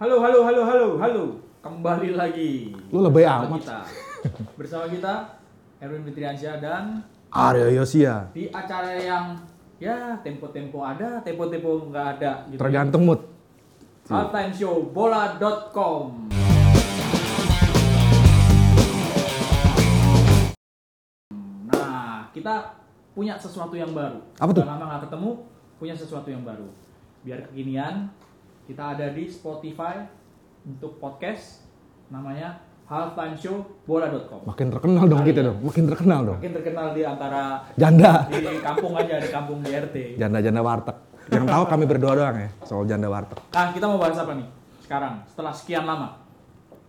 Halo, 0.00 0.16
halo, 0.24 0.48
halo, 0.48 0.64
halo, 0.64 0.88
halo. 0.96 1.24
Kembali 1.60 2.16
lagi. 2.16 2.72
Lu 2.88 3.04
lebay 3.04 3.20
Bersama 3.20 3.52
amat. 3.52 3.60
Kita. 3.60 3.80
Bersama 4.56 4.84
kita 4.88 5.14
Erwin 5.76 6.08
Fitriansyah 6.08 6.56
dan 6.56 7.04
Aryo 7.28 7.68
Yosia. 7.68 8.32
di 8.32 8.48
acara 8.48 8.96
yang 8.96 9.36
ya 9.76 10.16
tempo-tempo 10.24 10.80
ada, 10.80 11.20
tempo-tempo 11.20 11.92
nggak 11.92 12.06
ada. 12.16 12.48
Gitu. 12.48 12.56
Tergantung 12.56 13.04
mood. 13.04 13.20
Halftime 14.08 14.56
Show 14.56 14.88
bola.com. 14.88 16.32
Nah, 21.68 22.32
kita 22.32 22.72
punya 23.12 23.36
sesuatu 23.36 23.76
yang 23.76 23.92
baru. 23.92 24.16
Apa 24.40 24.48
tuh? 24.56 24.64
Udah 24.64 24.80
lama 24.80 24.96
nggak 24.96 25.12
ketemu, 25.12 25.30
punya 25.76 25.92
sesuatu 25.92 26.32
yang 26.32 26.40
baru. 26.40 26.72
Biar 27.20 27.44
kekinian, 27.52 28.08
kita 28.70 28.94
ada 28.94 29.10
di 29.10 29.26
Spotify 29.26 29.98
untuk 30.62 31.02
podcast 31.02 31.66
namanya 32.06 32.62
Halftime 32.86 33.34
Show 33.34 33.82
bola.com. 33.82 34.46
Makin 34.46 34.70
terkenal 34.70 35.10
dong 35.10 35.26
kita 35.26 35.42
dong. 35.42 35.58
Makin 35.58 35.84
terkenal 35.90 36.20
dong. 36.22 36.38
Makin 36.38 36.54
terkenal 36.54 36.86
di 36.94 37.02
antara 37.02 37.66
Janda. 37.74 38.30
di 38.30 38.62
kampung 38.62 38.94
aja, 38.94 39.18
di 39.18 39.26
kampung 39.26 39.58
di 39.66 39.74
RT. 39.74 40.14
Janda-janda 40.22 40.62
warteg. 40.62 40.94
Yang 41.34 41.46
tahu 41.50 41.64
kami 41.66 41.84
berdua 41.90 42.12
doang 42.14 42.36
ya 42.38 42.48
soal 42.62 42.86
janda 42.86 43.10
warteg. 43.10 43.42
Nah, 43.50 43.74
kita 43.74 43.84
mau 43.90 43.98
bahas 43.98 44.18
apa 44.22 44.38
nih? 44.38 44.46
Sekarang, 44.86 45.14
setelah 45.26 45.50
sekian 45.50 45.82
lama. 45.82 46.08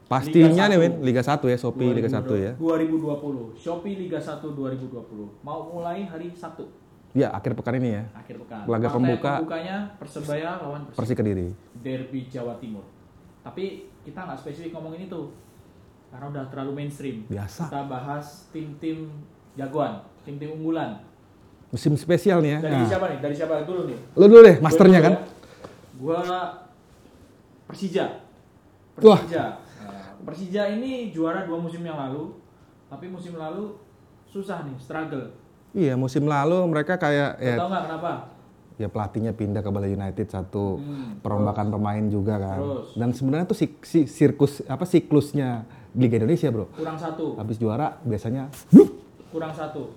Pastinya 0.05 0.69
Liga 0.69 0.69
nih 0.69 0.77
Win. 0.77 0.93
Liga 1.01 1.21
1 1.25 1.49
ya, 1.49 1.57
Shopee 1.57 1.97
Liga 1.97 2.09
1 2.13 2.29
ya. 2.37 2.51
2020. 2.61 3.57
Shopee 3.57 3.97
Liga 3.97 4.21
1 4.21 4.53
2020. 4.53 5.41
Mau 5.41 5.59
mulai 5.73 6.05
hari 6.05 6.29
Sabtu, 6.37 6.69
Ya, 7.11 7.27
akhir 7.35 7.59
pekan 7.59 7.75
ini 7.75 7.99
ya. 7.99 8.03
akhir 8.15 8.39
pekan. 8.39 8.63
Laga 8.63 8.87
Partai 8.87 8.95
pembuka. 8.95 9.33
pembukanya 9.43 9.77
Persebaya 9.99 10.49
lawan 10.63 10.81
Persib. 10.87 10.97
Persi 11.03 11.13
Kediri. 11.13 11.47
Derby 11.83 12.19
Jawa 12.31 12.55
Timur. 12.55 12.87
Tapi 13.43 13.91
kita 14.07 14.23
nggak 14.23 14.39
spesifik 14.39 14.71
ngomongin 14.71 15.11
itu. 15.11 15.21
Karena 16.07 16.25
udah 16.31 16.43
terlalu 16.47 16.71
mainstream. 16.83 17.27
Biasa. 17.27 17.67
Kita 17.67 17.81
bahas 17.91 18.47
tim-tim 18.55 19.11
jagoan, 19.59 20.03
tim-tim 20.23 20.55
unggulan. 20.55 21.03
Musim 21.71 21.95
spesial 21.99 22.39
nih 22.43 22.59
ya. 22.59 22.59
Dari 22.63 22.75
Nah, 22.79 22.87
siapa 22.87 23.05
nih? 23.11 23.19
Dari 23.19 23.35
siapa 23.35 23.53
dulu 23.63 23.81
nih? 23.91 23.97
Lu 24.15 24.25
dulu 24.27 24.41
deh, 24.43 24.55
masternya 24.59 24.99
kan. 25.03 25.13
ya. 25.15 25.23
Gua 25.99 26.19
Persija. 27.67 28.05
Wah. 28.99 29.19
Persija. 29.23 29.43
Nah, 29.83 30.11
Persija 30.27 30.63
ini 30.75 31.11
juara 31.11 31.47
dua 31.47 31.59
musim 31.59 31.83
yang 31.83 31.95
lalu, 31.95 32.35
tapi 32.91 33.07
musim 33.07 33.35
lalu 33.39 33.75
susah 34.27 34.63
nih, 34.67 34.75
struggle. 34.79 35.31
Iya, 35.71 35.95
musim 35.95 36.27
lalu 36.27 36.59
mereka 36.67 36.99
kayak 36.99 37.39
ya, 37.39 37.55
Tahu 37.55 37.69
nggak 37.71 37.83
kenapa? 37.87 38.11
ya 38.75 38.87
pelatihnya 38.89 39.31
pindah 39.31 39.61
ke 39.61 39.69
Bali 39.69 39.93
United 39.93 40.27
satu, 40.27 40.81
Hmm, 40.81 41.21
perombakan 41.21 41.69
pemain 41.69 42.01
juga 42.09 42.41
kan. 42.41 42.59
Terus. 42.59 42.87
Dan 42.97 43.09
sebenarnya 43.13 43.45
tuh 43.45 43.57
si, 43.57 43.65
si- 43.85 44.09
sirkus 44.09 44.65
apa 44.65 44.83
siklusnya 44.83 45.63
Liga 45.93 46.17
Indonesia, 46.17 46.49
Bro. 46.49 46.65
Kurang 46.75 46.97
satu, 46.97 47.37
Habis 47.37 47.55
juara 47.61 48.01
biasanya 48.03 48.49
kurang 49.31 49.53
satu. 49.55 49.95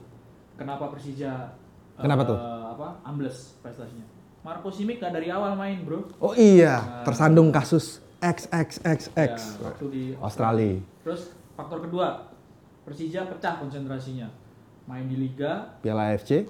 Kenapa 0.55 0.87
Persija? 0.95 1.59
Kenapa 1.99 2.23
eh, 2.23 2.29
tuh? 2.31 2.39
Apa? 2.77 2.89
Ambles 3.03 3.59
prestasinya. 3.59 4.07
Marco 4.45 4.69
Simic 4.69 5.01
gak 5.01 5.17
dari 5.17 5.33
awal 5.33 5.57
main, 5.57 5.81
bro. 5.83 6.05
Oh 6.21 6.37
iya, 6.37 7.03
tersandung 7.03 7.49
kasus 7.49 8.05
XXXX 8.21 9.17
Ya, 9.17 9.65
waktu 9.65 9.85
di 9.89 10.05
Australia. 10.21 10.85
Terus 11.01 11.33
faktor 11.57 11.81
kedua, 11.81 12.29
Persija 12.85 13.25
pecah 13.25 13.57
konsentrasinya. 13.65 14.44
Main 14.85 15.09
di 15.09 15.17
Liga, 15.17 15.81
Piala 15.81 16.13
AFC. 16.13 16.45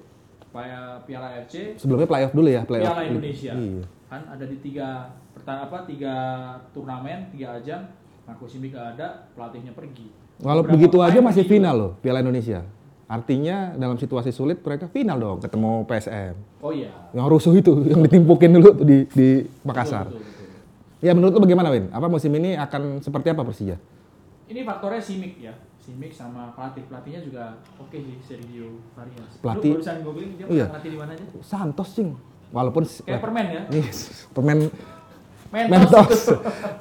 Piala 0.51 0.99
Piala 1.07 1.27
AFC, 1.39 1.79
Sebelumnya 1.79 2.07
playoff 2.07 2.35
dulu 2.35 2.47
ya, 2.51 2.67
playoff. 2.67 2.91
Piala 2.91 3.03
Indonesia. 3.07 3.51
Iya. 3.55 3.83
Kan 4.11 4.21
ada 4.27 4.45
di 4.47 4.57
tiga 4.59 5.11
pertama 5.31 5.67
apa 5.67 5.77
tiga 5.87 6.13
turnamen, 6.75 7.31
tiga 7.31 7.59
ajang. 7.59 7.83
Marco 8.25 8.49
Simic 8.49 8.73
gak 8.73 8.97
ada, 8.97 9.29
pelatihnya 9.37 9.71
pergi. 9.77 10.09
Beberapa 10.41 10.73
begitu 10.73 10.97
aja 10.99 11.21
masih 11.21 11.45
final 11.45 11.75
loh 11.77 11.91
Piala 12.01 12.19
Indonesia. 12.25 12.65
Artinya 13.05 13.77
dalam 13.77 14.01
situasi 14.01 14.33
sulit 14.33 14.65
mereka 14.65 14.89
final 14.89 15.15
dong 15.21 15.37
ketemu 15.37 15.85
PSM. 15.85 16.33
Oh 16.59 16.73
iya. 16.73 16.89
Yang 17.13 17.27
rusuh 17.37 17.53
itu 17.53 17.71
yang 17.93 18.01
ditimpukin 18.01 18.49
dulu 18.57 18.69
tuh 18.73 18.85
di 18.87 19.05
di 19.13 19.27
Makassar. 19.61 20.09
Betul, 20.09 20.25
betul, 20.25 20.33
betul. 20.33 21.05
Ya 21.05 21.11
menurut 21.13 21.33
lu 21.37 21.41
bagaimana 21.45 21.69
Win? 21.69 21.85
Apa 21.93 22.09
musim 22.09 22.33
ini 22.33 22.57
akan 22.57 22.99
seperti 23.05 23.29
apa 23.29 23.45
Persija? 23.45 23.77
Ini 24.49 24.65
faktornya 24.65 25.01
Simic 25.01 25.37
ya. 25.37 25.53
Simic 25.85 26.09
sama 26.09 26.49
pelatih 26.51 26.81
pelatihnya 26.89 27.21
juga 27.21 27.43
oke 27.77 27.93
sih 27.93 28.17
Sergio 28.19 28.81
Varias. 28.97 29.37
Pelatih- 29.37 29.69
Lu 29.69 29.77
barusan 29.77 29.97
gue 30.01 30.13
bilang 30.13 30.31
dia 30.31 30.45
iya. 30.49 30.65
pernah 30.65 30.75
latih 30.75 30.89
di 30.89 30.97
mana 30.97 31.11
aja? 31.13 31.25
Santos 31.39 31.89
cing. 31.93 32.09
Walaupun 32.49 32.83
Kayak 32.87 33.21
permen 33.21 33.45
ya. 33.47 33.61
Nih, 33.69 33.85
pemain 34.33 34.59
Mentos. 35.45 35.69
Mentos. 35.71 36.19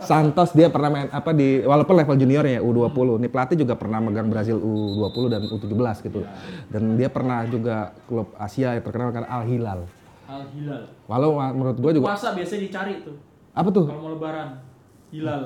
Santos 0.01 0.51
dia 0.51 0.67
pernah 0.67 0.89
main 0.89 1.07
apa 1.07 1.31
di 1.31 1.63
walaupun 1.63 1.95
level 1.95 2.17
junior 2.17 2.43
ya 2.43 2.59
U20. 2.59 3.21
Nih 3.21 3.29
pelatih 3.29 3.61
juga 3.61 3.77
pernah 3.77 4.01
megang 4.01 4.27
Brazil 4.27 4.57
U20 4.57 5.25
dan 5.29 5.43
U17 5.47 5.97
gitu. 6.03 6.21
Dan 6.67 6.97
dia 6.97 7.07
pernah 7.07 7.45
juga 7.45 7.93
klub 8.05 8.33
Asia 8.35 8.73
yang 8.73 8.83
terkenal 8.83 9.13
kan 9.13 9.29
Al 9.29 9.45
Hilal. 9.45 9.85
Al 10.25 10.49
Hilal. 10.51 10.83
Walau 11.05 11.37
menurut 11.53 11.77
gue 11.77 11.93
juga 11.93 12.09
Puasa 12.11 12.33
biasanya 12.33 12.63
dicari 12.65 13.05
tuh. 13.05 13.15
apa 13.53 13.69
tuh? 13.69 13.85
Kalau 13.85 14.01
mau 14.01 14.11
lebaran. 14.11 14.49
Hilal. 15.13 15.43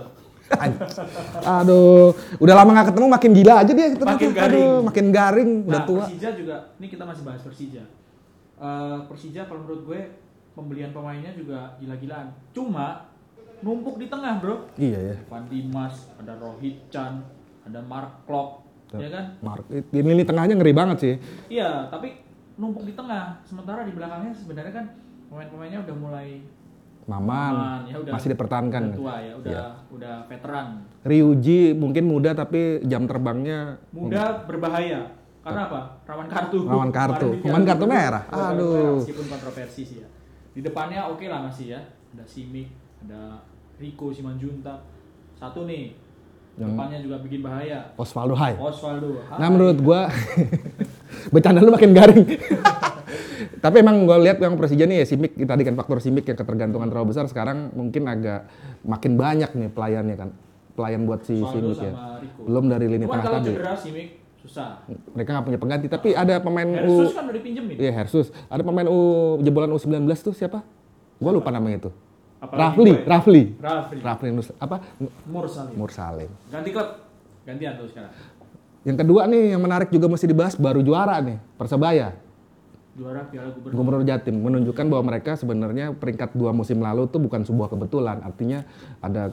Aduh, 1.45 2.17
udah 2.41 2.55
lama 2.57 2.71
nggak 2.73 2.89
ketemu 2.93 3.07
makin 3.09 3.31
gila 3.37 3.55
aja 3.61 3.73
dia 3.73 3.87
ternyata. 3.93 4.17
Makin 4.17 4.31
garing. 4.33 4.49
Aduh, 4.49 4.77
makin 4.85 5.07
garing, 5.13 5.51
udah 5.69 5.81
Nah, 5.81 5.87
tua. 5.87 6.05
Persija 6.09 6.31
juga, 6.33 6.57
ini 6.81 6.87
kita 6.89 7.05
masih 7.05 7.23
bahas 7.25 7.41
Persija. 7.45 7.85
Eh, 8.59 8.99
Persija 9.07 9.47
kalau 9.47 9.61
menurut 9.63 9.83
gue 9.87 10.01
pembelian 10.57 10.91
pemainnya 10.91 11.31
juga 11.37 11.79
gila-gilaan. 11.79 12.35
Cuma 12.51 13.07
numpuk 13.63 14.03
di 14.03 14.11
tengah, 14.11 14.43
Bro. 14.43 14.75
Iya 14.75 14.99
ya. 15.15 15.17
Van 15.31 15.47
Dimas, 15.47 16.11
ada 16.19 16.35
Rohit 16.39 16.91
Chan, 16.91 17.23
ada 17.63 17.81
Mark 17.87 18.27
Klok, 18.27 18.67
ya 18.99 19.09
kan? 19.13 19.25
Mark, 19.45 19.67
ini 19.71 20.09
lini 20.15 20.25
tengahnya 20.27 20.59
ngeri 20.59 20.75
banget 20.75 20.97
sih. 20.99 21.15
Iya, 21.53 21.87
tapi 21.93 22.19
numpuk 22.59 22.83
di 22.89 22.99
tengah. 22.99 23.39
Sementara 23.47 23.87
di 23.87 23.95
belakangnya 23.95 24.35
sebenarnya 24.35 24.73
kan 24.75 24.87
pemain-pemainnya 25.31 25.85
udah 25.87 25.97
mulai 25.99 26.43
Maman, 27.09 27.53
aman, 27.57 27.81
ya 27.89 27.97
udah 27.99 28.13
masih 28.13 28.29
dipertahankan. 28.37 28.83
udah 28.85 28.99
tua 29.01 29.15
ya, 29.17 29.33
udah 29.33 29.49
Iya. 29.49 29.65
udah 29.89 30.15
veteran. 30.29 30.67
Ryuji 31.01 31.61
mungkin 31.73 32.05
muda 32.05 32.37
tapi 32.37 32.85
jam 32.85 33.09
terbangnya 33.09 33.81
Muda 33.89 34.45
berbahaya. 34.45 35.17
Karena 35.41 35.61
apa? 35.65 35.81
Rawan 36.05 36.29
kartu. 36.29 36.69
Rawan 36.69 36.91
kartu. 36.93 37.29
Kemarin 37.41 37.65
Piala 37.65 37.71
kartu 37.73 37.85
merah. 37.89 38.23
Aduh. 38.29 38.69
merah, 38.69 38.93
Meskipun 39.01 39.25
kontroversi 39.27 39.83
sih 39.83 39.99
ya. 40.05 40.09
Di 40.53 40.61
depannya 40.61 41.09
oke 41.09 41.25
lah 41.25 41.49
masih 41.49 41.73
ya. 41.73 41.81
Ada 42.13 42.29
Simic, 42.29 42.69
ada 43.01 43.41
Rico 43.81 44.13
Simanjuntak. 44.13 44.85
Satu 45.33 45.65
nih. 45.65 45.97
Depannya 46.59 47.01
juga 47.01 47.23
bikin 47.23 47.41
bahaya. 47.41 47.89
Osvaldo 47.97 48.37
Hai. 48.37 48.53
Osvaldo. 48.53 49.17
Nah 49.33 49.49
menurut 49.49 49.79
gua 49.81 50.13
bercanda 51.33 51.65
lu 51.65 51.73
makin 51.73 51.97
garing. 51.97 52.23
Tapi 53.59 53.77
emang 53.81 54.05
gua 54.05 54.19
lihat 54.19 54.43
yang 54.43 54.59
Persija 54.59 54.85
nih 54.85 55.03
ya 55.03 55.07
Simic 55.07 55.39
tadi 55.39 55.63
kan 55.67 55.75
faktor 55.79 55.99
Simic 56.03 56.27
yang 56.27 56.39
ketergantungan 56.39 56.89
terlalu 56.91 57.15
besar 57.15 57.25
sekarang 57.31 57.73
mungkin 57.73 58.07
agak 58.11 58.51
makin 58.83 59.15
banyak 59.15 59.51
nih 59.55 59.69
pelayannya 59.71 60.17
kan. 60.17 60.29
Pelayan 60.79 61.07
buat 61.07 61.27
si 61.27 61.39
Simic 61.39 61.79
ya. 61.79 61.93
Rico. 62.23 62.47
Belum 62.47 62.65
dari 62.71 62.87
lini 62.87 63.05
Cuman 63.07 63.19
tengah 63.19 63.25
kalau 63.27 63.39
tadi. 63.43 63.51
cedera 63.55 63.75
Simic 63.75 64.09
susah. 64.39 64.69
Mereka 64.87 65.29
nggak 65.35 65.47
punya 65.47 65.59
pengganti 65.59 65.87
tapi 65.91 66.09
ada 66.15 66.39
pemain 66.39 66.69
U 66.87 67.03
Hersus 67.03 67.15
kan 67.15 67.25
udah 67.27 67.37
dipinjemin. 67.37 67.75
Iya 67.77 67.93
Hersus. 67.93 68.27
Ada 68.47 68.63
pemain 68.63 68.87
U 68.87 69.01
jebolan 69.43 69.71
U19 69.75 70.07
tuh 70.23 70.35
siapa? 70.35 70.63
Gua 71.19 71.33
lupa 71.35 71.51
namanya 71.51 71.89
itu. 71.89 71.91
Rafli, 72.39 72.95
gue. 72.95 73.03
Rafli. 73.03 73.43
Rafli. 73.59 73.99
Rafli 73.99 74.29
Nus 74.31 74.55
apa? 74.63 74.79
Mursalim. 75.27 75.75
Mursalim. 75.75 76.31
Ganti 76.55 76.71
klub. 76.71 76.89
Gantian 77.43 77.75
tuh 77.75 77.91
sekarang. 77.91 78.15
Yang 78.87 78.97
kedua 79.03 79.27
nih 79.27 79.59
yang 79.59 79.63
menarik 79.63 79.91
juga 79.91 80.07
mesti 80.07 80.31
dibahas 80.31 80.55
baru 80.55 80.79
juara 80.87 81.19
nih 81.19 81.43
Persebaya. 81.59 82.15
Juara 82.99 83.23
Piala 83.31 83.55
Gubernur. 83.55 83.75
Gubernur 83.79 84.03
Jatim 84.03 84.37
menunjukkan 84.43 84.85
bahwa 84.91 85.05
mereka 85.15 85.39
sebenarnya 85.39 85.95
peringkat 85.95 86.35
dua 86.35 86.51
musim 86.51 86.83
lalu 86.83 87.07
tuh 87.07 87.23
bukan 87.23 87.47
sebuah 87.47 87.71
kebetulan. 87.71 88.19
Artinya 88.27 88.67
ada 88.99 89.31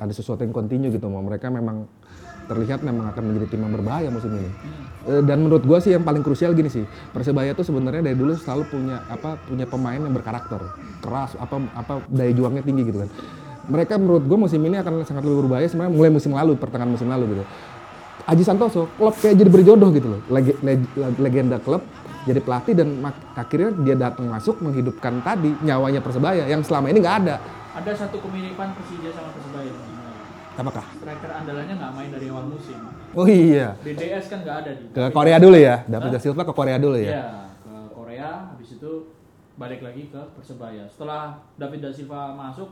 ada- 0.00 0.14
sesuatu 0.16 0.40
yang 0.40 0.56
kontinu 0.56 0.88
gitu. 0.88 1.04
Bahwa 1.12 1.28
mereka 1.28 1.52
memang 1.52 1.84
terlihat 2.48 2.80
memang 2.80 3.12
akan 3.12 3.22
menjadi 3.28 3.56
tim 3.56 3.60
yang 3.60 3.72
berbahaya 3.76 4.08
musim 4.08 4.32
ini. 4.32 4.48
Eh, 5.04 5.20
Dan 5.20 5.44
menurut 5.44 5.68
gua 5.68 5.84
sih 5.84 5.92
yang 5.92 6.00
paling 6.00 6.24
krusial 6.24 6.56
gini 6.56 6.72
sih, 6.72 6.84
Persebaya 7.12 7.52
tuh 7.52 7.64
sebenarnya 7.68 8.00
dari 8.00 8.16
dulu 8.16 8.36
selalu 8.40 8.72
punya 8.72 9.04
apa 9.08 9.36
punya 9.44 9.68
pemain 9.68 10.00
yang 10.00 10.12
berkarakter, 10.12 10.60
keras, 11.04 11.36
apa 11.36 11.60
apa 11.76 12.00
daya 12.08 12.32
juangnya 12.32 12.64
tinggi 12.64 12.88
gitu 12.88 13.04
kan. 13.04 13.10
Mereka 13.68 14.00
menurut 14.00 14.24
gua 14.24 14.48
musim 14.48 14.60
ini 14.64 14.80
akan 14.80 15.04
sangat 15.04 15.24
lebih 15.28 15.44
berbahaya 15.44 15.68
sebenarnya 15.68 15.92
mulai 15.92 16.10
musim 16.12 16.32
lalu, 16.32 16.56
pertengahan 16.56 16.88
musim 16.88 17.08
lalu 17.08 17.36
gitu. 17.36 17.44
Aji 18.24 18.44
Santoso, 18.44 18.88
klub 18.96 19.12
kayak 19.20 19.36
jadi 19.36 19.50
berjodoh 19.52 19.92
gitu 19.92 20.08
loh. 20.16 20.20
Leg- 20.32 20.56
legenda 21.20 21.60
klub, 21.60 21.84
jadi 22.24 22.40
pelatih 22.40 22.72
dan 22.72 22.88
akhirnya 23.36 23.70
dia 23.84 23.96
datang 23.96 24.26
masuk 24.32 24.56
menghidupkan 24.64 25.20
tadi 25.20 25.52
nyawanya 25.60 26.00
Persebaya 26.00 26.48
yang 26.48 26.64
selama 26.64 26.88
ini 26.88 26.98
nggak 27.04 27.16
ada. 27.24 27.36
Ada 27.76 27.92
satu 28.06 28.16
kemiripan 28.24 28.72
Persija 28.72 29.12
sama 29.12 29.28
Persebaya. 29.36 29.72
Apakah? 30.54 30.84
Striker 30.96 31.30
andalannya 31.34 31.74
nggak 31.76 31.92
main 31.92 32.10
dari 32.14 32.26
awal 32.30 32.46
musim. 32.46 32.78
Oh 33.12 33.26
iya, 33.26 33.74
BDS 33.82 34.30
kan 34.30 34.38
nggak 34.46 34.56
ada 34.64 34.70
di. 34.78 34.84
ke 34.94 35.02
Korea 35.10 35.36
dulu 35.42 35.58
ya. 35.58 35.82
David 35.84 36.10
da 36.14 36.20
Silva 36.22 36.42
ke 36.46 36.54
Korea 36.54 36.76
dulu 36.78 36.96
ya. 36.96 37.10
Iya, 37.10 37.26
ke 37.60 37.74
Korea. 37.90 38.30
Habis 38.54 38.78
itu 38.78 38.92
balik 39.58 39.82
lagi 39.82 40.08
ke 40.08 40.20
Persebaya. 40.38 40.86
Setelah 40.86 41.42
David 41.58 41.80
da 41.82 41.90
Silva 41.90 42.32
masuk, 42.38 42.70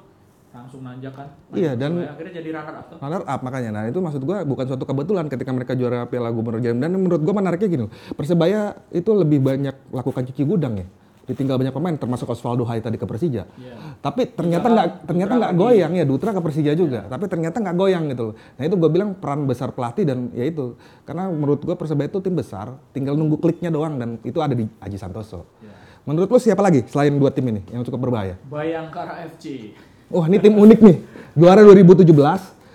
langsung 0.53 0.85
nanjak 0.85 1.17
kan. 1.17 1.29
Iya, 1.57 1.73
dan- 1.73 2.05
akhirnya 2.05 2.33
jadi 2.45 2.49
runner 2.53 2.75
up 2.77 2.87
tuh. 2.93 2.99
runner 3.01 3.23
up 3.25 3.41
makanya. 3.41 3.71
Nah 3.73 3.83
itu 3.89 3.99
maksud 4.05 4.23
gua 4.23 4.45
bukan 4.45 4.65
suatu 4.69 4.85
kebetulan 4.85 5.27
ketika 5.33 5.51
mereka 5.51 5.73
juara 5.73 6.05
Piala 6.05 6.29
Gubernur 6.29 6.61
Jatim 6.61 6.79
dan 6.79 6.93
menurut 6.93 7.25
gua 7.25 7.35
menariknya 7.41 7.69
gini, 7.73 7.83
loh, 7.89 7.93
Persebaya 8.13 8.77
itu 8.93 9.11
lebih 9.17 9.41
banyak 9.41 9.77
lakukan 9.89 10.29
cuci 10.29 10.45
gudang 10.45 10.85
ya. 10.85 10.87
Ditinggal 11.23 11.55
banyak 11.55 11.71
pemain 11.71 11.95
termasuk 11.97 12.27
Osvaldo 12.29 12.67
Hai 12.67 12.83
tadi 12.83 12.99
ke 12.99 13.07
Persija. 13.09 13.49
Iya. 13.49 13.75
Tapi 14.03 14.29
ternyata 14.35 14.67
nggak 14.69 14.89
ternyata 15.07 15.33
nggak 15.39 15.55
goyang 15.55 15.93
ya 15.97 16.05
Dutra 16.05 16.35
ke 16.35 16.43
Persija 16.43 16.75
juga. 16.77 17.07
Tapi 17.09 17.31
ternyata 17.31 17.57
nggak 17.63 17.77
goyang 17.79 18.05
gitu 18.11 18.23
loh. 18.31 18.35
Nah 18.59 18.63
itu 18.67 18.75
gue 18.75 18.91
bilang 18.91 19.15
peran 19.15 19.47
besar 19.47 19.71
pelatih 19.71 20.03
dan 20.03 20.35
ya 20.35 20.45
itu 20.45 20.75
karena 21.07 21.31
menurut 21.31 21.63
gua 21.63 21.79
Persebaya 21.79 22.11
itu 22.11 22.19
tim 22.21 22.35
besar, 22.35 22.75
tinggal 22.93 23.15
nunggu 23.17 23.39
kliknya 23.39 23.71
doang 23.71 23.97
dan 23.97 24.19
itu 24.27 24.37
ada 24.43 24.53
di 24.53 24.67
Aji 24.83 24.99
Santoso. 24.99 25.47
Iya. 25.63 25.73
Menurut 26.03 26.27
lu 26.27 26.39
siapa 26.43 26.59
lagi 26.59 26.83
selain 26.91 27.15
dua 27.15 27.31
tim 27.31 27.47
ini 27.47 27.63
yang 27.71 27.87
cukup 27.87 28.11
berbahaya? 28.11 28.35
Bayangkara 28.51 29.23
FC. 29.31 29.71
Wah 30.13 30.29
ini 30.29 30.39
tim 30.39 30.55
unik 30.55 30.79
nih, 30.79 30.97
juara 31.33 31.65
2017 31.65 32.05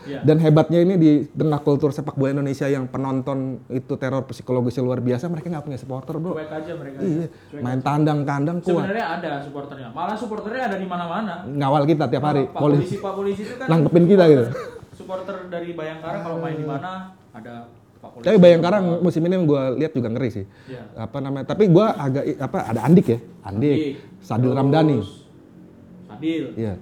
Iya. 0.08 0.24
dan 0.24 0.40
hebatnya 0.40 0.80
ini 0.80 0.96
di 0.96 1.12
tengah 1.28 1.60
kultur 1.60 1.92
sepak 1.92 2.16
bola 2.16 2.32
Indonesia 2.32 2.64
yang 2.64 2.88
penonton 2.88 3.60
itu 3.68 3.92
teror 3.94 4.24
psikologisnya 4.24 4.80
luar 4.80 5.04
biasa, 5.04 5.28
mereka 5.28 5.52
nggak 5.52 5.68
punya 5.68 5.76
supporter 5.76 6.16
bro. 6.16 6.32
Cuek 6.32 6.48
aja 6.48 6.72
mereka. 6.74 6.98
Iya, 6.98 7.28
Cuek 7.28 7.60
main 7.60 7.80
tandang 7.84 8.24
kandang 8.24 8.64
kuat, 8.64 8.88
Sebenarnya 8.88 9.06
ada 9.12 9.32
supporternya. 9.44 9.92
Malah 9.92 10.16
supporternya 10.16 10.64
ada 10.66 10.78
di 10.80 10.88
mana-mana. 10.88 11.44
ngawal 11.46 11.84
kita 11.84 12.08
tiap 12.08 12.24
hari, 12.24 12.48
Pak 12.48 12.56
polisi. 12.56 12.80
polisi 12.80 12.96
Pak 12.98 13.14
polisi 13.14 13.42
itu 13.44 13.54
kan 13.60 13.68
nangkepin 13.68 14.04
kita 14.08 14.24
gitu. 14.26 14.44
Supporter 14.96 15.36
dari 15.46 15.70
Bayangkara 15.76 16.18
kalau 16.24 16.38
main 16.40 16.56
di 16.56 16.64
mana 16.64 16.92
ada 17.36 17.54
Pak 18.00 18.10
polisi. 18.10 18.26
Tapi 18.32 18.38
Bayangkara 18.40 18.78
musim 19.04 19.22
ini 19.22 19.36
gue 19.44 19.62
lihat 19.76 19.92
juga 19.92 20.08
ngeri 20.08 20.30
sih. 20.32 20.46
Iya. 20.72 20.88
Apa 20.96 21.20
namanya? 21.20 21.52
Tapi 21.52 21.68
gue 21.68 21.84
agak 21.86 22.24
apa 22.40 22.58
ada 22.64 22.80
Andik 22.82 23.08
ya, 23.12 23.20
Andik, 23.44 23.76
Dik. 23.76 24.24
Sadil 24.24 24.50
Terus 24.50 24.56
Ramdhani, 24.56 24.98
Sadil. 26.08 26.46
iya. 26.56 26.74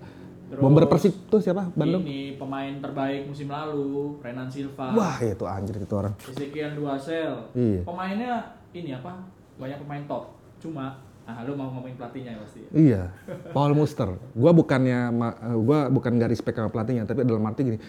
Terus 0.55 0.63
Bomber 0.63 0.87
Persib 0.87 1.13
tuh 1.27 1.43
siapa? 1.43 1.67
Bandung. 1.75 2.07
Ini 2.07 2.39
pemain 2.39 2.79
terbaik 2.79 3.27
musim 3.27 3.51
lalu, 3.51 4.15
Renan 4.23 4.47
Silva. 4.47 4.95
Wah 4.95 5.19
itu 5.19 5.43
anjir 5.43 5.75
itu 5.75 5.91
orang. 5.91 6.15
Ezekiel 6.23 6.79
Duasel. 6.79 7.51
Iya. 7.51 7.83
Pemainnya 7.83 8.55
ini 8.71 8.95
apa? 8.95 9.19
Banyak 9.59 9.83
pemain 9.83 10.03
top. 10.07 10.31
Cuma 10.63 11.03
Nah, 11.25 11.41
lu 11.41 11.57
mau 11.57 11.73
ngomongin 11.73 11.97
pelatihnya 11.97 12.37
ya 12.37 12.39
pasti. 12.45 12.61
Iya, 12.69 13.01
Paul 13.49 13.73
Muster. 13.73 14.13
Gua 14.37 14.53
bukannya 14.53 15.09
eh, 15.09 15.57
gua 15.57 15.89
bukan 15.89 16.21
gak 16.21 16.29
respect 16.29 16.53
sama 16.53 16.69
pelatihnya, 16.69 17.09
tapi 17.09 17.25
dalam 17.25 17.41
arti 17.49 17.65
gini. 17.65 17.81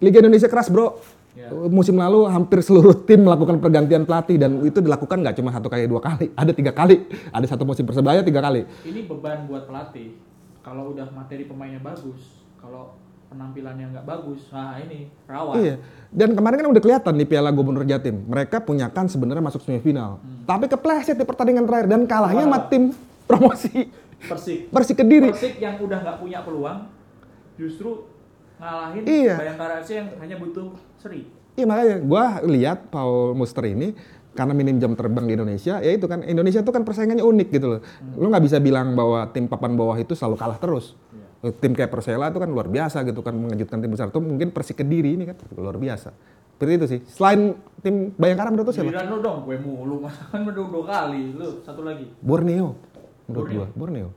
Liga 0.00 0.24
Indonesia 0.24 0.48
keras, 0.48 0.72
Bro. 0.72 0.96
Ya. 1.36 1.52
Musim 1.68 2.00
lalu 2.00 2.24
hampir 2.26 2.64
seluruh 2.64 2.96
tim 3.04 3.28
melakukan 3.28 3.60
pergantian 3.60 4.08
pelatih 4.08 4.40
dan 4.40 4.58
itu 4.64 4.80
dilakukan 4.80 5.22
nggak 5.22 5.36
cuma 5.38 5.52
satu 5.54 5.68
kali 5.70 5.84
dua 5.86 6.00
kali, 6.00 6.32
ada 6.34 6.50
tiga 6.50 6.72
kali. 6.72 7.06
Ada 7.28 7.54
satu 7.54 7.68
musim 7.68 7.84
persebaya 7.84 8.24
tiga 8.24 8.40
kali. 8.40 8.64
Ini 8.88 9.04
beban 9.04 9.44
buat 9.46 9.68
pelatih. 9.68 10.16
Kalau 10.68 10.92
udah 10.92 11.08
materi 11.16 11.48
pemainnya 11.48 11.80
bagus, 11.80 12.44
kalau 12.60 12.92
penampilannya 13.32 13.88
nggak 13.96 14.04
bagus, 14.04 14.52
nah 14.52 14.76
ini 14.76 15.08
rawan. 15.24 15.56
Iya. 15.56 15.74
Dan 16.12 16.36
kemarin 16.36 16.60
kan 16.60 16.68
udah 16.76 16.82
kelihatan 16.84 17.14
di 17.16 17.24
Piala 17.24 17.48
Gubernur 17.48 17.88
Jatim, 17.88 18.28
mereka 18.28 18.60
punya 18.60 18.92
kan 18.92 19.08
sebenarnya 19.08 19.40
masuk 19.40 19.64
semifinal. 19.64 20.20
Tapi 20.44 20.68
kepleset 20.68 21.16
di 21.16 21.24
pertandingan 21.24 21.64
terakhir 21.64 21.88
dan 21.88 22.04
kalahnya 22.04 22.44
sama 22.44 22.68
tim 22.68 22.92
promosi 23.24 23.88
Persik. 24.18 24.68
Persik 24.68 24.96
Kediri. 25.00 25.32
Persik 25.32 25.56
yang 25.56 25.80
udah 25.80 26.04
nggak 26.04 26.18
punya 26.20 26.44
peluang, 26.44 26.84
justru 27.56 28.04
ngalahin 28.60 29.08
Iya. 29.08 29.40
Bayangkara 29.40 29.80
FC 29.80 29.90
yang 30.04 30.08
hanya 30.20 30.36
butuh 30.36 30.76
seri. 31.00 31.32
Iya 31.56 31.64
makanya 31.64 31.96
gua 32.04 32.24
lihat 32.46 32.92
Paul 32.92 33.34
Muster 33.34 33.66
ini 33.66 33.96
karena 34.38 34.54
minim 34.54 34.78
jam 34.78 34.94
terbang 34.94 35.26
di 35.26 35.34
Indonesia, 35.34 35.82
ya 35.82 35.90
itu 35.90 36.06
kan 36.06 36.22
Indonesia 36.22 36.62
itu 36.62 36.70
kan 36.70 36.86
persaingannya 36.86 37.26
unik 37.26 37.48
gitu 37.50 37.66
loh. 37.66 37.80
Lu 38.14 38.30
nggak 38.30 38.46
bisa 38.46 38.62
bilang 38.62 38.94
bahwa 38.94 39.26
tim 39.34 39.50
papan 39.50 39.74
bawah 39.74 39.98
itu 39.98 40.14
selalu 40.14 40.38
kalah 40.38 40.62
terus. 40.62 40.94
Iya. 41.42 41.50
Tim 41.58 41.74
kayak 41.74 41.90
Persela 41.90 42.30
itu 42.30 42.38
kan 42.38 42.46
luar 42.46 42.70
biasa 42.70 43.02
gitu 43.02 43.18
kan 43.26 43.34
mengejutkan 43.34 43.82
tim 43.82 43.90
besar. 43.90 44.14
Itu 44.14 44.22
mungkin 44.22 44.54
Persik 44.54 44.78
Kediri 44.78 45.18
ini 45.18 45.26
kan 45.26 45.34
luar 45.58 45.74
biasa. 45.74 46.14
Seperti 46.54 46.72
itu 46.78 46.86
sih. 46.86 47.00
Selain 47.10 47.58
tim 47.82 48.14
Bayangkara 48.14 48.54
menurut 48.54 48.70
lu 48.70 48.74
siapa? 48.78 48.86
Giliran 48.94 49.06
lu 49.10 49.18
dong, 49.18 49.38
gue 49.42 49.58
mulu, 49.58 50.06
masa 50.06 50.22
kan 50.30 50.46
udah 50.46 50.54
dua 50.54 50.84
kali. 50.86 51.34
Lu 51.34 51.58
satu 51.66 51.82
lagi. 51.82 52.06
Borneo. 52.22 52.78
Menurut 53.26 53.42
Borneo. 53.42 53.58
gua, 53.58 53.66
Borneo. 53.74 54.08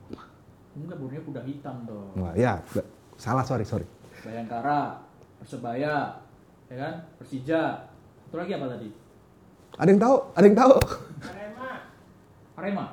Enggak, 0.78 0.96
Borneo 1.02 1.22
kuda 1.26 1.42
hitam 1.42 1.76
dong. 1.82 2.14
Wah, 2.14 2.32
ya, 2.38 2.62
salah 3.18 3.42
sorry 3.42 3.66
sorry. 3.66 3.86
Bayangkara, 4.22 5.02
Persebaya, 5.42 6.22
ya 6.70 6.76
kan? 6.78 6.94
Persija. 7.18 7.90
Satu 8.26 8.38
lagi 8.38 8.54
apa 8.54 8.70
tadi? 8.70 9.01
Ada 9.80 9.88
yang 9.88 10.00
tahu? 10.00 10.16
Ada 10.36 10.44
yang 10.44 10.58
tahu? 10.58 10.74
Arema. 11.24 11.68
Arema 12.56 12.86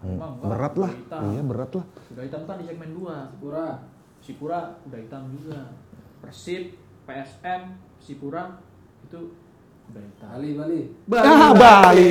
enggak, 0.00 0.30
berat 0.40 0.74
lah. 0.80 0.92
Iya 1.12 1.42
berat 1.44 1.70
lah. 1.76 1.84
Kuda 2.08 2.22
hitam 2.24 2.42
kan 2.48 2.56
di 2.60 2.64
segmen 2.68 2.90
2. 2.96 3.32
Sipura. 3.36 3.66
Sipura 4.20 4.60
kuda 4.84 4.96
hitam 5.00 5.22
juga. 5.36 5.60
Persib, 6.20 6.76
PSM, 7.08 7.60
Sipura 8.00 8.60
itu 9.04 9.20
kuda 9.88 10.00
hitam. 10.00 10.28
Bali, 10.32 10.50
Bali. 10.56 10.80
Ah, 11.20 11.52
Bali. 11.52 12.10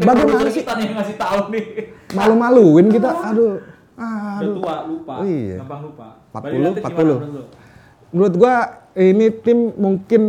Bagaimana 0.00 0.48
sih? 0.52 0.62
Kita 0.64 0.72
nih 0.76 0.84
yang 0.88 0.96
ngasih 1.00 1.16
tahu 1.16 1.40
nih. 1.52 1.64
Malu-maluin 2.12 2.86
kita. 2.92 3.10
Aduh. 3.32 3.60
Udah 3.94 4.40
Aduh. 4.42 4.54
tua, 4.58 4.76
lupa. 4.90 5.14
Oh, 5.22 5.26
iya. 5.28 5.56
Gampang 5.62 5.82
lupa. 5.86 6.06
40, 6.34 6.42
Bali 6.42 6.54
United 6.58 6.82
gimana 6.82 6.96
40. 6.98 7.04
menurut 7.04 7.30
lu? 7.30 7.42
Menurut 8.14 8.34
gua 8.38 8.54
ini 8.94 9.26
tim 9.30 9.58
mungkin 9.74 10.22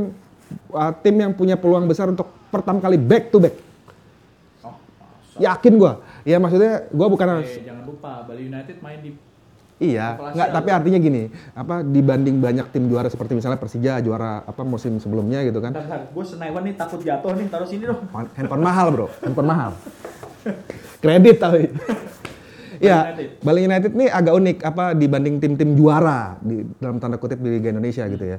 uh, 0.69 0.91
tim 1.01 1.15
yang 1.17 1.33
punya 1.33 1.57
peluang 1.57 1.89
besar 1.89 2.13
untuk 2.13 2.29
pertama 2.61 2.79
kali 2.79 2.97
back 2.99 3.23
to 3.33 3.37
back. 3.41 3.55
Oh. 4.63 4.75
Yakin 5.39 5.73
gua. 5.75 6.03
Ya 6.25 6.37
maksudnya 6.41 6.89
gua 6.89 7.07
bukan 7.11 7.43
Eh, 7.43 7.63
jangan 7.63 7.83
lupa 7.85 8.25
Bali 8.25 8.49
United 8.49 8.79
main 8.81 8.99
di 9.03 9.11
Iya, 9.75 10.15
nggak. 10.15 10.49
Tapi 10.55 10.69
artinya 10.71 10.99
gini, 11.03 11.27
apa 11.51 11.83
dibanding 11.83 12.39
banyak 12.39 12.71
tim 12.71 12.87
juara 12.87 13.11
seperti 13.11 13.35
misalnya 13.35 13.59
Persija 13.59 13.99
juara 13.99 14.39
apa 14.47 14.63
musim 14.63 15.03
sebelumnya 15.03 15.43
gitu 15.43 15.59
kan. 15.59 15.75
Gue 16.15 16.23
Senayan 16.23 16.63
nih 16.63 16.79
takut 16.79 17.03
jatuh 17.03 17.35
nih, 17.35 17.51
taruh 17.51 17.67
sini 17.67 17.83
dong. 17.91 18.07
handphone 18.39 18.63
mahal 18.63 18.87
bro, 18.95 19.07
handphone 19.19 19.49
mahal. 19.51 19.71
Kredit 21.03 21.37
tapi. 21.43 21.75
Ya. 22.79 23.15
Bali 23.43 23.67
United 23.67 23.91
ini 23.99 24.07
agak 24.07 24.33
unik 24.35 24.57
apa 24.63 24.95
dibanding 24.95 25.43
tim-tim 25.43 25.75
juara 25.75 26.39
di 26.39 26.63
dalam 26.79 26.99
tanda 27.03 27.19
kutip 27.19 27.39
di 27.43 27.59
Liga 27.59 27.75
Indonesia 27.75 28.07
gitu 28.07 28.23
ya. 28.23 28.37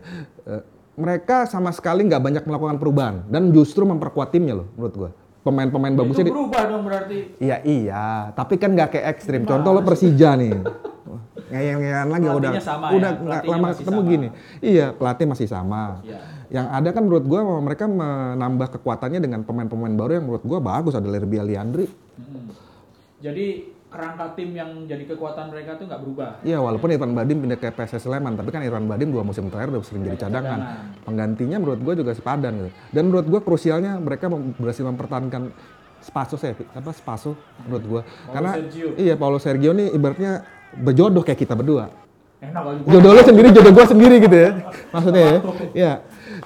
Eh, 0.48 0.62
mereka 0.96 1.44
sama 1.44 1.70
sekali 1.76 2.08
nggak 2.08 2.22
banyak 2.24 2.44
melakukan 2.48 2.76
perubahan 2.80 3.16
dan 3.28 3.52
justru 3.52 3.84
memperkuat 3.84 4.32
timnya 4.32 4.64
loh 4.64 4.68
menurut 4.74 4.94
gua. 4.96 5.10
Pemain-pemain 5.46 5.94
bagusnya 5.94 6.26
Itu 6.26 6.32
di, 6.32 6.34
berubah 6.34 6.62
dong 6.66 6.82
berarti. 6.82 7.18
Iya 7.38 7.62
iya, 7.62 8.34
tapi 8.34 8.58
kan 8.58 8.74
nggak 8.74 8.98
kayak 8.98 9.06
ekstrim. 9.14 9.46
Contoh 9.46 9.70
lo 9.70 9.86
Persija 9.86 10.34
nih. 10.34 10.58
Ngeyel-ngeyelan 11.46 12.08
lagi 12.10 12.26
udah 12.26 12.50
sama 12.58 12.86
udah 12.90 13.10
ya? 13.14 13.22
nggak 13.22 13.42
Pelatihnya 13.46 13.62
lama 13.62 13.68
ketemu 13.78 14.00
sama. 14.02 14.10
gini. 14.10 14.28
Iya, 14.58 14.86
pelatih 14.90 15.26
masih 15.30 15.46
sama. 15.46 15.82
Iya. 16.02 16.18
Yang 16.50 16.66
ada 16.74 16.88
kan 16.90 17.02
menurut 17.06 17.24
gua 17.30 17.40
mereka 17.62 17.84
menambah 17.86 18.68
kekuatannya 18.74 19.20
dengan 19.22 19.40
pemain-pemain 19.46 19.94
baru 19.94 20.18
yang 20.18 20.24
menurut 20.26 20.42
gua 20.42 20.58
bagus 20.58 20.98
ada 20.98 21.06
Lerby 21.06 21.38
Aliandri. 21.38 21.86
Mm-mm. 21.86 22.50
Jadi 23.22 23.75
kerangka 23.86 24.34
tim 24.34 24.50
yang 24.52 24.70
jadi 24.90 25.04
kekuatan 25.06 25.54
mereka 25.54 25.78
tuh 25.78 25.86
nggak 25.86 26.00
berubah. 26.02 26.30
Iya, 26.42 26.58
walaupun 26.58 26.90
Irfan 26.90 27.14
Badim 27.14 27.38
pindah 27.38 27.58
ke 27.58 27.70
PSS 27.70 28.10
Sleman, 28.10 28.34
tapi 28.34 28.50
kan 28.50 28.60
Irfan 28.66 28.84
Badim 28.90 29.14
dua 29.14 29.22
musim 29.22 29.46
terakhir 29.46 29.72
udah 29.72 29.82
sering 29.86 30.02
jadi 30.04 30.18
cadangan. 30.18 30.58
cadangan. 30.58 31.04
Penggantinya 31.06 31.56
menurut 31.62 31.80
gua 31.80 31.94
juga 31.94 32.12
sepadan 32.12 32.52
gitu. 32.58 32.70
Dan 32.90 33.02
menurut 33.08 33.26
gua 33.30 33.40
krusialnya 33.40 34.02
mereka 34.02 34.26
berhasil 34.30 34.84
mempertahankan 34.84 35.54
Spaso 36.02 36.38
saya 36.38 36.54
apa 36.74 36.90
Spaso 36.92 37.38
menurut 37.66 37.84
gua. 37.86 38.00
Karena 38.30 38.58
Sergio. 38.58 38.88
iya 38.98 39.14
Paulo 39.14 39.38
Sergio 39.38 39.70
nih 39.74 39.94
ibaratnya 39.94 40.44
berjodoh 40.76 41.22
kayak 41.22 41.40
kita 41.46 41.54
berdua. 41.54 41.88
Enak. 42.36 42.84
Jodoh 42.84 43.16
lo 43.16 43.22
sendiri, 43.24 43.48
jodoh 43.48 43.72
gua 43.72 43.86
sendiri 43.88 44.20
gitu 44.20 44.36
ya. 44.36 44.50
Maksudnya 44.92 45.22
ya. 45.24 45.36
Iya. 45.72 45.92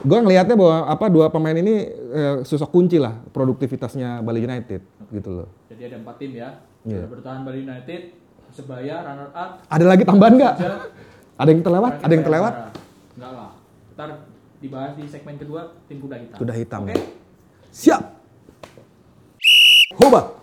Gua 0.01 0.19
ngelihatnya 0.23 0.57
bahwa 0.57 0.77
apa 0.87 1.07
dua 1.11 1.27
pemain 1.29 1.57
ini 1.57 1.89
eh, 1.93 2.35
sosok 2.47 2.71
kunci 2.71 2.97
lah 2.97 3.17
produktivitasnya 3.35 4.23
Bali 4.23 4.45
United 4.45 4.81
gitu 5.11 5.31
loh. 5.35 5.49
Jadi 5.67 5.83
ada 5.91 5.97
empat 5.99 6.17
tim 6.23 6.33
ya. 6.37 6.70
Sudah 6.81 7.09
bertahan 7.13 7.41
Bali 7.45 7.69
United, 7.69 8.03
Persebaya, 8.49 9.05
runner 9.05 9.31
up, 9.37 9.51
Ada 9.69 9.85
lagi 9.85 10.03
tambahan 10.09 10.35
nggak? 10.41 10.55
Ada 11.37 11.49
yang 11.53 11.63
terlewat? 11.65 11.93
Ada 12.01 12.13
yang 12.13 12.25
terlewat? 12.25 12.55
Enggak 13.17 13.33
lah. 13.37 13.51
Ntar 13.97 14.09
dibahas 14.61 14.93
di 14.97 15.05
segmen 15.09 15.37
kedua 15.37 15.77
tim 15.89 16.01
kuda 16.01 16.17
hitam. 16.17 16.37
Kuda 16.41 16.55
hitam. 16.57 16.81
Oke. 16.89 16.97
Siap. 17.73 18.03
Hoba. 20.01 20.41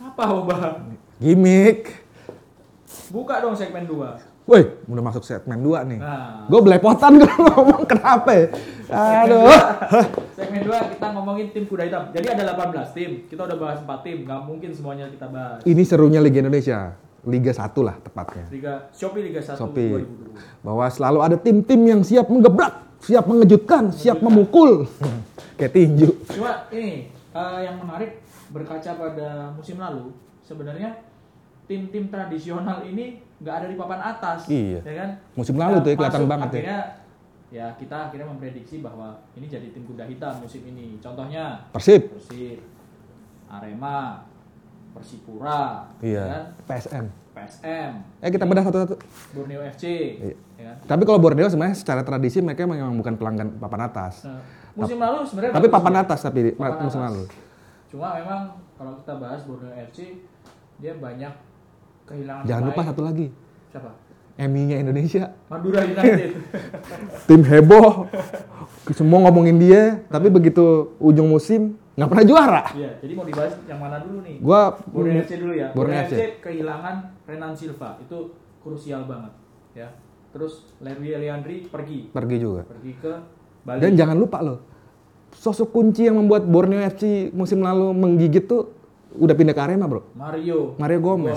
Apa 0.00 0.24
Oba? 0.32 0.56
Gimik. 1.20 2.02
Buka 3.12 3.44
dong 3.44 3.52
segmen 3.52 3.84
2. 3.84 4.31
Woi, 4.42 4.62
udah 4.90 5.04
masuk 5.06 5.22
segmen 5.22 5.62
2 5.62 5.86
nih. 5.86 5.98
Nah, 6.02 6.50
Gue 6.50 6.60
belepotan 6.66 7.14
kalau 7.14 7.46
ngomong 7.62 7.86
kenapa 7.86 8.30
ya? 8.34 8.46
Aduh. 8.90 9.46
segmen 10.34 10.66
2 10.66 10.92
kita 10.98 11.06
ngomongin 11.14 11.46
tim 11.54 11.64
kuda 11.70 11.86
hitam. 11.86 12.10
Jadi 12.10 12.26
ada 12.26 12.50
18 12.58 12.90
tim. 12.90 13.10
Kita 13.30 13.46
udah 13.46 13.54
bahas 13.54 13.78
4 13.86 14.02
tim, 14.02 14.26
nggak 14.26 14.40
mungkin 14.42 14.70
semuanya 14.74 15.06
kita 15.14 15.30
bahas. 15.30 15.62
Ini 15.62 15.82
serunya 15.86 16.18
Liga 16.18 16.42
Indonesia. 16.42 16.98
Liga 17.22 17.54
1 17.54 17.70
lah 17.86 17.94
tepatnya. 18.02 18.50
Liga 18.50 18.90
Shopee 18.90 19.22
Liga 19.30 19.38
1 19.38 19.54
Shopee. 19.54 19.94
2020. 20.10 20.66
Bahwa 20.66 20.84
selalu 20.90 21.18
ada 21.22 21.36
tim-tim 21.38 21.80
yang 21.86 22.00
siap 22.02 22.26
menggebrak, 22.26 22.98
siap 22.98 23.30
mengejutkan, 23.30 23.94
siap 23.94 24.18
memukul. 24.18 24.90
Kayak 25.58 25.70
tinju. 25.78 26.10
Cuma 26.34 26.66
ini 26.74 27.14
eh, 27.14 27.58
yang 27.62 27.78
menarik 27.78 28.18
berkaca 28.50 28.90
pada 28.98 29.54
musim 29.54 29.78
lalu, 29.78 30.10
sebenarnya 30.42 30.98
tim-tim 31.72 32.12
tradisional 32.12 32.84
ini 32.84 33.16
nggak 33.40 33.54
ada 33.56 33.66
di 33.66 33.76
papan 33.80 34.00
atas. 34.04 34.44
Iya. 34.44 34.84
Ya 34.84 34.94
kan? 35.00 35.10
Musim 35.32 35.56
lalu 35.56 35.80
tuh 35.80 35.90
ya, 35.90 35.96
kelihatan 35.96 36.24
banget 36.28 36.48
ya. 36.48 36.52
akhirnya, 36.52 36.80
ya. 37.48 37.66
kita 37.74 37.96
akhirnya 38.06 38.28
memprediksi 38.28 38.84
bahwa 38.84 39.16
ini 39.32 39.48
jadi 39.48 39.72
tim 39.72 39.88
kuda 39.88 40.04
hitam 40.04 40.36
musim 40.38 40.60
ini. 40.62 41.00
Contohnya 41.00 41.64
Persib. 41.72 42.12
Persib, 42.12 42.60
Arema, 43.48 44.28
Persipura, 44.92 45.88
ya 45.98 46.20
kan? 46.20 46.44
Iya. 46.60 46.68
PSM. 46.68 47.06
PSM, 47.32 47.92
Eh 48.20 48.28
kita 48.28 48.44
bedah 48.44 48.60
satu-satu. 48.60 49.00
Borneo 49.32 49.64
FC, 49.64 49.84
Iya. 50.20 50.36
ya 50.60 50.64
kan? 50.68 50.76
Tapi 50.84 51.02
kalau 51.08 51.16
Borneo 51.16 51.48
sebenarnya 51.48 51.72
secara 51.72 52.04
tradisi 52.04 52.44
mereka 52.44 52.68
memang 52.68 52.92
bukan 52.94 53.16
pelanggan 53.16 53.56
papan 53.56 53.88
atas. 53.88 54.28
Nah, 54.28 54.36
musim 54.76 55.00
lalu 55.00 55.24
sebenarnya 55.24 55.56
Tapi 55.56 55.66
papan 55.66 55.94
ya. 55.96 56.00
atas 56.04 56.20
tapi 56.20 56.52
Papan 56.52 56.84
musim 56.84 57.00
atas. 57.00 57.08
lalu. 57.08 57.24
Cuma 57.88 58.20
memang 58.20 58.40
kalau 58.76 58.92
kita 59.00 59.12
bahas 59.16 59.40
Borneo 59.48 59.72
FC 59.72 60.20
dia 60.76 60.92
banyak 60.92 61.32
kehilangan 62.12 62.44
Jangan 62.44 62.64
lupa 62.68 62.82
satu 62.84 63.00
lagi. 63.00 63.26
siapa? 63.72 63.90
MI-nya 64.32 64.80
Indonesia. 64.80 65.32
Madura 65.48 65.84
United. 65.84 66.30
Tim 67.28 67.40
heboh. 67.44 68.08
Semua 68.92 69.28
ngomongin 69.28 69.56
dia, 69.60 69.82
tapi 70.08 70.32
begitu 70.32 70.96
ujung 70.98 71.28
musim 71.28 71.76
nggak 71.92 72.08
pernah 72.08 72.24
juara. 72.24 72.62
Iya, 72.72 72.96
jadi 73.04 73.12
mau 73.12 73.28
dibahas 73.28 73.52
yang 73.68 73.78
mana 73.78 74.00
dulu 74.00 74.24
nih? 74.24 74.40
Gua 74.40 74.80
Borneo 74.88 75.20
FC 75.20 75.32
dulu 75.36 75.52
ya. 75.52 75.68
Borneo 75.76 76.00
FC. 76.08 76.12
FC 76.16 76.22
kehilangan 76.40 76.94
Renan 77.28 77.52
Silva 77.52 78.00
itu 78.00 78.32
krusial 78.64 79.04
banget 79.04 79.32
ya. 79.76 79.88
Terus 80.32 80.72
Lerwi 80.80 81.12
Eliandri 81.12 81.68
pergi, 81.68 82.08
pergi 82.08 82.36
juga. 82.40 82.64
pergi 82.64 82.92
ke 82.96 83.12
Bali. 83.62 83.78
Dan 83.84 83.92
jangan 83.94 84.16
lupa 84.16 84.40
loh, 84.40 84.58
sosok 85.36 85.68
kunci 85.70 86.08
yang 86.08 86.16
membuat 86.16 86.48
Borneo 86.48 86.80
FC 86.80 87.28
musim 87.36 87.60
lalu 87.60 87.92
menggigit 87.92 88.48
tuh 88.48 88.72
udah 89.12 89.36
pindah 89.36 89.52
ke 89.52 89.60
Arema 89.60 89.84
bro. 89.84 90.08
Mario 90.16 90.74
Mario 90.80 90.98
Gomez. 91.04 91.36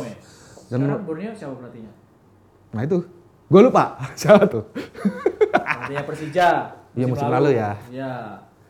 Dan- 0.67 0.81
Sekarang 0.81 1.03
Borneo 1.03 1.31
siapa 1.31 1.53
pelatihnya? 1.55 1.91
Nah 2.71 2.81
itu, 2.81 2.97
gue 3.45 3.61
lupa 3.61 3.83
siapa 4.19 4.43
tuh. 4.45 4.63
Pelatihnya 4.71 6.03
Persija. 6.03 6.49
Iya, 6.91 7.05
musim 7.05 7.27
lalu 7.27 7.49
ya. 7.53 7.71
Iya. 7.87 8.13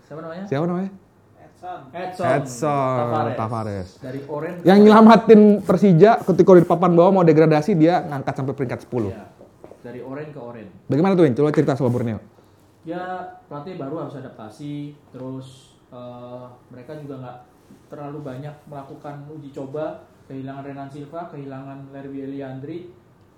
Siapa 0.01 0.19
namanya? 0.19 0.43
Siapa 0.45 0.65
namanya? 0.65 0.91
Edson. 1.37 1.79
Edson. 1.91 2.25
Edson 2.27 3.25
Tavares. 3.33 3.89
Dari 3.97 4.19
Orange. 4.25 4.59
Yang 4.61 4.79
nyelamatin 4.81 5.41
Persija 5.61 6.11
ketika 6.21 6.51
di 6.53 6.63
papan 6.63 6.91
bawah 6.91 7.11
mau 7.11 7.23
degradasi 7.23 7.73
dia 7.73 8.01
ngangkat 8.03 8.33
sampai 8.35 8.53
peringkat 8.53 8.79
10. 8.83 9.07
Iya. 9.07 9.25
Dari 9.81 9.99
Orange 9.99 10.31
ke 10.31 10.39
Orange. 10.39 10.71
Bagaimana 10.85 11.13
tuh 11.13 11.23
Win? 11.23 11.33
Coba 11.33 11.49
cerita 11.49 11.73
soal 11.73 11.89
Borneo. 11.89 12.19
ya 12.81 13.01
pelatih 13.49 13.81
baru 13.81 13.97
harus 13.99 14.13
adaptasi 14.13 14.93
terus 15.09 15.73
eh, 15.89 16.45
mereka 16.69 16.93
juga 16.95 17.17
nggak 17.17 17.37
terlalu 17.89 18.21
banyak 18.21 18.53
melakukan 18.65 19.25
uji 19.27 19.49
coba 19.49 20.05
kehilangan 20.25 20.63
Renan 20.65 20.89
Silva 20.89 21.29
kehilangan 21.29 21.93
Lerby 21.93 22.25
Eliandri 22.25 22.89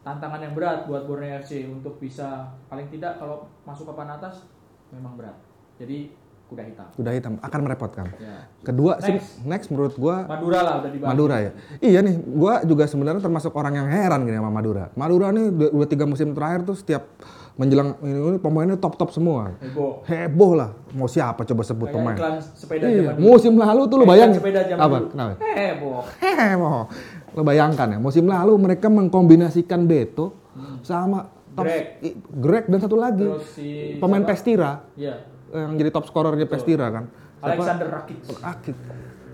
tantangan 0.02 0.40
yang 0.40 0.54
berat 0.56 0.88
buat 0.88 1.04
Borneo 1.04 1.44
FC 1.44 1.68
untuk 1.68 2.00
bisa 2.00 2.48
paling 2.72 2.88
tidak 2.88 3.20
kalau 3.20 3.48
masuk 3.68 3.92
papan 3.92 4.16
atas 4.16 4.48
memang 4.92 5.20
berat 5.20 5.36
jadi 5.76 6.12
kuda 6.48 6.64
hitam 6.64 6.88
Udah 6.96 7.12
hitam, 7.12 7.36
akan 7.44 7.60
merepotkan. 7.60 8.08
ya 8.24 8.48
Kedua, 8.64 9.04
sih, 9.04 9.20
Next. 9.20 9.44
next 9.44 9.68
menurut 9.68 10.00
gua 10.00 10.24
Madura 10.24 10.60
lah 10.64 10.74
udah 10.80 10.92
dibahas 10.96 11.12
Madura 11.12 11.38
ya. 11.44 11.52
Iya 11.84 12.00
nih, 12.00 12.16
gua 12.24 12.64
juga 12.64 12.88
sebenarnya 12.88 13.20
termasuk 13.20 13.52
orang 13.52 13.76
yang 13.76 13.88
heran 13.92 14.24
gini 14.24 14.40
sama 14.40 14.48
Madura. 14.48 14.88
Madura 14.96 15.36
nih 15.36 15.52
udah 15.52 15.88
tiga 15.92 16.08
musim 16.08 16.32
terakhir 16.32 16.64
tuh 16.64 16.80
setiap 16.80 17.04
menjelang 17.58 17.98
ini, 18.00 18.14
ini 18.14 18.38
pemainnya 18.38 18.78
top 18.78 18.96
top 18.96 19.10
semua. 19.10 19.58
heboh 19.60 20.06
Heboh 20.06 20.52
lah. 20.54 20.70
Mau 20.94 21.06
siapa 21.06 21.42
coba 21.42 21.62
sebut 21.62 21.90
kayak 21.90 21.98
pemain? 21.98 22.16
iklan 22.16 22.36
sepeda 22.54 22.86
Iya, 22.86 23.12
musim 23.18 23.54
lalu 23.54 23.82
tuh 23.86 23.98
lo 23.98 24.06
bayangin. 24.06 24.38
sepeda 24.38 24.62
zaman 24.64 24.80
Apa? 24.80 24.96
dulu. 24.96 25.08
Kenapa? 25.12 25.34
heboh 25.42 26.00
Heboh. 26.22 26.82
Lo 27.34 27.42
bayangkan 27.44 27.88
ya, 27.90 28.00
musim 28.00 28.26
lalu 28.26 28.54
mereka 28.56 28.88
mengkombinasikan 28.88 29.84
Beto 29.84 30.38
sama 30.82 31.28
top 31.52 31.66
Greg. 31.66 31.86
Greg 32.32 32.66
dan 32.68 32.80
satu 32.80 32.96
lagi 32.96 33.26
terus 33.26 33.46
si 33.52 33.98
pemain 33.98 34.22
siapa? 34.22 34.32
Pestira 34.32 34.72
Iya. 34.94 35.16
yang 35.52 35.74
jadi 35.76 35.90
top 35.90 36.06
scorernya 36.06 36.46
Pestira 36.46 36.88
kan. 36.88 37.06
Siapa? 37.38 37.54
Alexander 37.54 37.88
Rakic 37.92 38.18
Akid. 38.40 38.78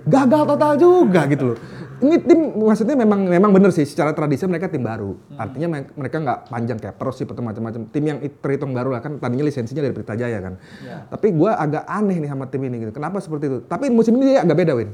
Gagal 0.04 0.44
total 0.46 0.72
juga 0.76 1.22
gitu 1.26 1.54
loh. 1.54 1.58
Ini 2.04 2.20
tim 2.20 2.40
maksudnya 2.60 3.00
memang 3.00 3.24
memang 3.24 3.56
bener 3.56 3.72
sih 3.72 3.88
secara 3.88 4.12
tradisi 4.12 4.44
mereka 4.44 4.68
tim 4.68 4.84
baru. 4.84 5.16
Artinya 5.34 5.68
me- 5.72 5.88
mereka 5.96 6.20
nggak 6.20 6.40
panjang 6.52 6.76
kayak 6.76 7.00
Persib 7.00 7.32
atau 7.32 7.40
macam-macam. 7.40 7.88
Tim 7.88 8.04
yang 8.04 8.20
it- 8.20 8.44
terhitung 8.44 8.76
baru 8.76 8.92
lah 8.92 9.00
kan 9.00 9.16
tadinya 9.16 9.48
lisensinya 9.48 9.80
dari 9.80 9.96
Pelita 9.96 10.20
Jaya 10.20 10.44
kan. 10.44 10.60
Iya. 10.84 11.08
Tapi 11.08 11.32
gua 11.32 11.56
agak 11.56 11.88
aneh 11.88 12.20
nih 12.20 12.28
sama 12.28 12.52
tim 12.52 12.60
ini 12.60 12.84
gitu. 12.84 12.92
Kenapa 12.92 13.24
seperti 13.24 13.48
itu? 13.48 13.58
Tapi 13.64 13.88
musim 13.88 14.20
ini 14.20 14.36
dia 14.36 14.44
agak 14.44 14.58
beda 14.60 14.76
Win. 14.76 14.92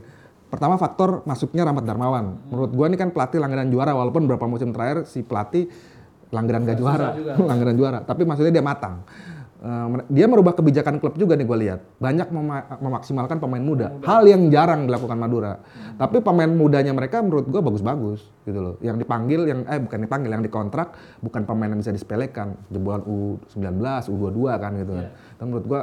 Pertama 0.50 0.78
faktor 0.78 1.25
masuknya 1.25 1.66
Rahmat 1.66 1.82
Darmawan. 1.82 2.46
Menurut 2.46 2.72
gua 2.78 2.86
ini 2.86 2.98
kan 2.98 3.10
pelatih 3.10 3.42
langganan 3.42 3.74
juara 3.74 3.98
walaupun 3.98 4.30
beberapa 4.30 4.46
musim 4.46 4.70
terakhir 4.70 5.10
si 5.10 5.25
pelatih 5.25 5.66
langganan 6.30 6.62
gak 6.62 6.78
juara, 6.78 7.18
langganan 7.50 7.74
juara. 7.74 8.00
Tapi 8.06 8.22
maksudnya 8.22 8.54
dia 8.54 8.62
matang. 8.62 9.01
Eh, 9.60 9.86
dia 10.08 10.24
merubah 10.24 10.56
kebijakan 10.56 11.04
klub 11.04 11.20
juga 11.20 11.36
nih 11.36 11.44
gue 11.44 11.58
lihat. 11.68 11.80
Banyak 12.00 12.32
mema- 12.32 12.80
memaksimalkan 12.80 13.44
pemain 13.44 13.60
muda. 13.60 13.92
Hal 14.08 14.24
yang 14.24 14.48
jarang 14.48 14.88
dilakukan 14.88 15.20
Madura. 15.20 15.60
Tapi 16.00 16.24
pemain 16.24 16.48
mudanya 16.48 16.96
mereka 16.96 17.20
menurut 17.20 17.44
gue 17.44 17.60
bagus-bagus 17.60 18.24
gitu 18.48 18.56
loh. 18.56 18.75
Yang 18.80 19.04
dipanggil 19.04 19.51
yang 19.51 19.68
eh 19.68 19.84
bukan 19.84 20.00
dipanggil 20.00 20.32
yang 20.32 20.44
dikontrak 20.48 20.96
bukan 21.20 21.44
pemain 21.44 21.75
yang 21.75 21.84
bisa 21.84 21.92
disepelekan. 21.92 22.56
Jebolan 22.72 23.04
U19, 23.04 23.84
U22 24.08 24.39
kan 24.56 24.72
gitu 24.80 24.92
kan. 24.96 25.08
Dan 25.12 25.46
menurut 25.51 25.66
gue 25.68 25.82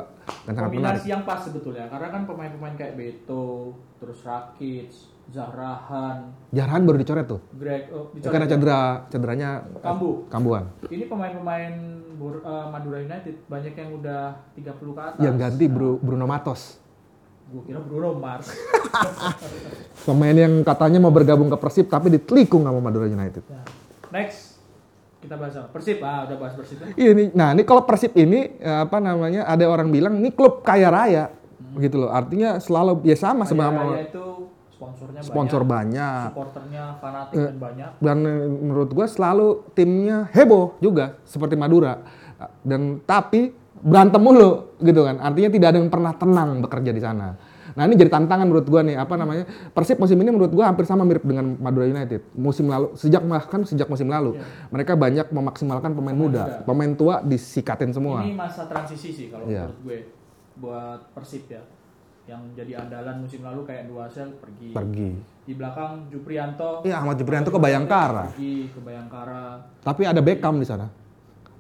dan 0.49 0.53
sangat 0.57 0.71
menarik. 0.73 1.03
yang 1.05 1.23
pas 1.29 1.41
sebetulnya 1.45 1.85
karena 1.93 2.09
kan 2.09 2.23
pemain-pemain 2.25 2.75
kayak 2.81 2.97
Beto 2.97 3.77
terus 4.01 4.25
Rakic 4.25 4.89
Zahrahan 5.27 6.31
Jarhan 6.55 6.87
baru 6.87 6.97
dicoret 7.03 7.27
tuh. 7.27 7.41
Greg 7.59 7.91
oh, 7.91 8.15
Itu 8.15 8.31
karena 8.31 8.47
cedera, 8.47 8.81
cederanya 9.11 9.51
eh, 9.67 9.83
Kambu 9.83 10.31
kambuan. 10.31 10.71
ini 10.87 11.05
pemain-pemain 11.11 11.75
eh, 12.17 12.67
Madura 12.71 12.99
United 13.03 13.35
banyak 13.51 13.75
yang 13.75 13.91
udah 13.99 14.23
30 14.55 14.65
ke 14.79 15.03
atas 15.03 15.21
Yang 15.23 15.35
ganti 15.37 15.65
Bru- 15.67 15.99
Bruno 15.99 16.27
Matos. 16.31 16.79
gue 17.47 17.63
kira 17.63 17.79
Bruno 17.79 18.19
Mars 18.19 18.51
Pemain 20.07 20.35
yang 20.35 20.67
katanya 20.67 20.99
mau 20.99 21.15
bergabung 21.15 21.47
ke 21.47 21.59
Persib 21.59 21.87
tapi 21.87 22.11
ditelikung 22.11 22.67
sama 22.67 22.83
Madura 22.83 23.07
United. 23.07 23.43
Nah, 23.47 23.63
next 24.11 24.59
kita 25.23 25.35
bahas 25.35 25.55
apa? 25.59 25.69
Persib 25.75 25.99
ah 26.03 26.27
udah 26.27 26.37
bahas 26.39 26.55
Persib 26.55 26.79
ya. 26.79 26.87
Iya 26.95 27.11
nih, 27.15 27.27
nah 27.35 27.49
ini 27.55 27.63
kalau 27.67 27.83
Persib 27.83 28.15
ini 28.15 28.55
eh, 28.59 28.79
apa 28.83 28.99
namanya 28.99 29.47
ada 29.47 29.63
orang 29.67 29.91
bilang 29.91 30.19
ini 30.19 30.31
klub 30.31 30.63
kaya 30.63 30.91
raya 30.91 31.31
gitu 31.79 32.07
loh. 32.07 32.11
Artinya 32.15 32.59
selalu 32.63 33.03
ya 33.03 33.17
sama 33.19 33.43
sama 33.47 33.71
Raya 33.71 33.83
Raya 33.83 34.05
itu 34.07 34.25
sponsornya 34.77 35.21
sponsor 35.25 35.65
banyak 35.65 35.97
banyak. 35.97 36.25
supporternya 36.37 36.85
fanatik 37.01 37.37
dan 37.41 37.57
banyak 37.57 37.91
Dan 37.97 38.17
eh, 38.23 38.45
menurut 38.45 38.91
gua 38.93 39.07
selalu 39.09 39.65
timnya 39.73 40.29
heboh 40.37 40.77
juga 40.79 41.17
seperti 41.25 41.57
Madura. 41.57 42.05
Dan 42.61 43.01
tapi 43.01 43.49
berantem 43.81 44.21
mulu 44.21 44.77
gitu 44.77 45.01
kan. 45.01 45.17
Artinya 45.17 45.49
tidak 45.49 45.69
ada 45.73 45.79
yang 45.81 45.89
pernah 45.89 46.13
tenang 46.13 46.61
bekerja 46.61 46.93
di 46.93 47.01
sana. 47.01 47.33
Nah 47.77 47.85
ini 47.85 47.93
jadi 47.93 48.09
tantangan 48.09 48.49
menurut 48.49 48.65
gua 48.65 48.81
nih 48.81 48.97
apa 48.97 49.21
namanya 49.21 49.45
Persib 49.73 50.01
musim 50.01 50.17
ini 50.17 50.33
menurut 50.33 50.49
gua 50.49 50.73
hampir 50.73 50.89
sama 50.89 51.05
mirip 51.05 51.21
dengan 51.21 51.61
Madura 51.61 51.85
United 51.85 52.25
musim 52.33 52.73
lalu 52.73 52.97
sejak 52.97 53.21
bahkan 53.21 53.69
sejak 53.69 53.85
musim 53.85 54.09
lalu 54.09 54.41
mereka 54.73 54.97
banyak 54.97 55.29
memaksimalkan 55.29 55.93
pemain 55.93 56.17
muda 56.17 56.65
pemain 56.65 56.89
tua 56.97 57.21
disikatin 57.21 57.93
semua 57.93 58.25
ini 58.25 58.33
masa 58.33 58.65
transisi 58.65 59.13
sih 59.13 59.27
kalau 59.29 59.45
Iya. 59.45 59.69
menurut 59.69 59.81
gue 59.85 59.99
buat 60.57 61.01
Persib 61.13 61.53
ya 61.53 61.61
yang 62.27 62.43
jadi 62.59 62.83
andalan 62.83 63.23
musim 63.23 63.47
lalu 63.47 63.63
kayak 63.63 63.87
Duasel 63.87 64.35
pergi. 64.43 64.75
Pergi. 64.75 65.11
Di 65.47 65.55
belakang 65.55 66.11
Juprianto. 66.11 66.83
Iya 66.83 66.99
Ahmad 66.99 67.17
Juprianto 67.23 67.55
ke 67.55 67.61
Bayangkara. 67.63 68.35
Pergi 68.35 68.67
ke 68.75 68.81
Bayangkara. 68.83 69.63
Tapi 69.87 70.03
ada 70.03 70.19
Beckham 70.19 70.59
di 70.59 70.67
sana. 70.67 70.91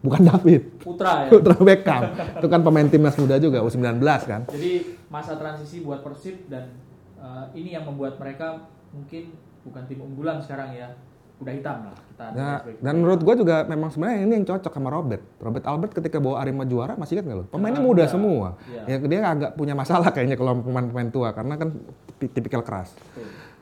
Bukan 0.02 0.26
David. 0.26 0.82
Putra 0.82 1.26
ya. 1.26 1.30
Putra 1.32 1.54
Beckham. 1.62 2.02
Itu 2.42 2.46
kan 2.50 2.60
pemain 2.66 2.90
timnas 2.90 3.14
muda 3.14 3.38
juga 3.38 3.62
U19 3.62 4.02
kan. 4.26 4.42
Jadi 4.50 4.98
masa 5.06 5.38
transisi 5.38 5.86
buat 5.86 6.02
Persib 6.02 6.50
dan 6.50 6.74
eh, 7.14 7.44
ini 7.54 7.78
yang 7.78 7.86
membuat 7.86 8.18
mereka 8.18 8.66
mungkin 8.90 9.38
bukan 9.62 9.82
tim 9.86 10.02
unggulan 10.02 10.42
sekarang 10.42 10.74
ya 10.74 10.90
udah 11.36 11.52
hitam 11.52 11.78
lah 11.84 11.96
kita 12.00 12.24
Nah, 12.32 12.56
dan 12.80 12.94
menurut 12.96 13.20
gua 13.20 13.34
juga 13.34 13.56
memang 13.62 13.92
sebenarnya 13.92 14.24
ini 14.24 14.34
yang 14.34 14.46
cocok 14.46 14.72
sama 14.72 14.88
Robert. 14.88 15.20
Robert 15.36 15.64
Albert 15.64 15.92
ketika 15.92 16.16
bawa 16.16 16.40
Arema 16.40 16.64
juara 16.64 16.96
masih 16.96 17.14
ingat 17.14 17.26
nggak 17.26 17.38
lo? 17.38 17.44
Pemainnya 17.46 17.76
Sangat 17.76 17.88
muda 17.92 18.02
muda. 18.02 18.04
semua. 18.08 18.48
Iya. 18.66 18.82
Ya 18.88 18.96
dia 18.98 19.20
agak 19.22 19.50
punya 19.52 19.74
masalah 19.74 20.08
kayaknya 20.08 20.34
kalau 20.34 20.56
pemain-pemain 20.58 21.10
tua 21.10 21.28
karena 21.30 21.54
kan 21.54 21.76
tipi- 22.10 22.32
tipikal 22.32 22.62
keras. 22.62 22.96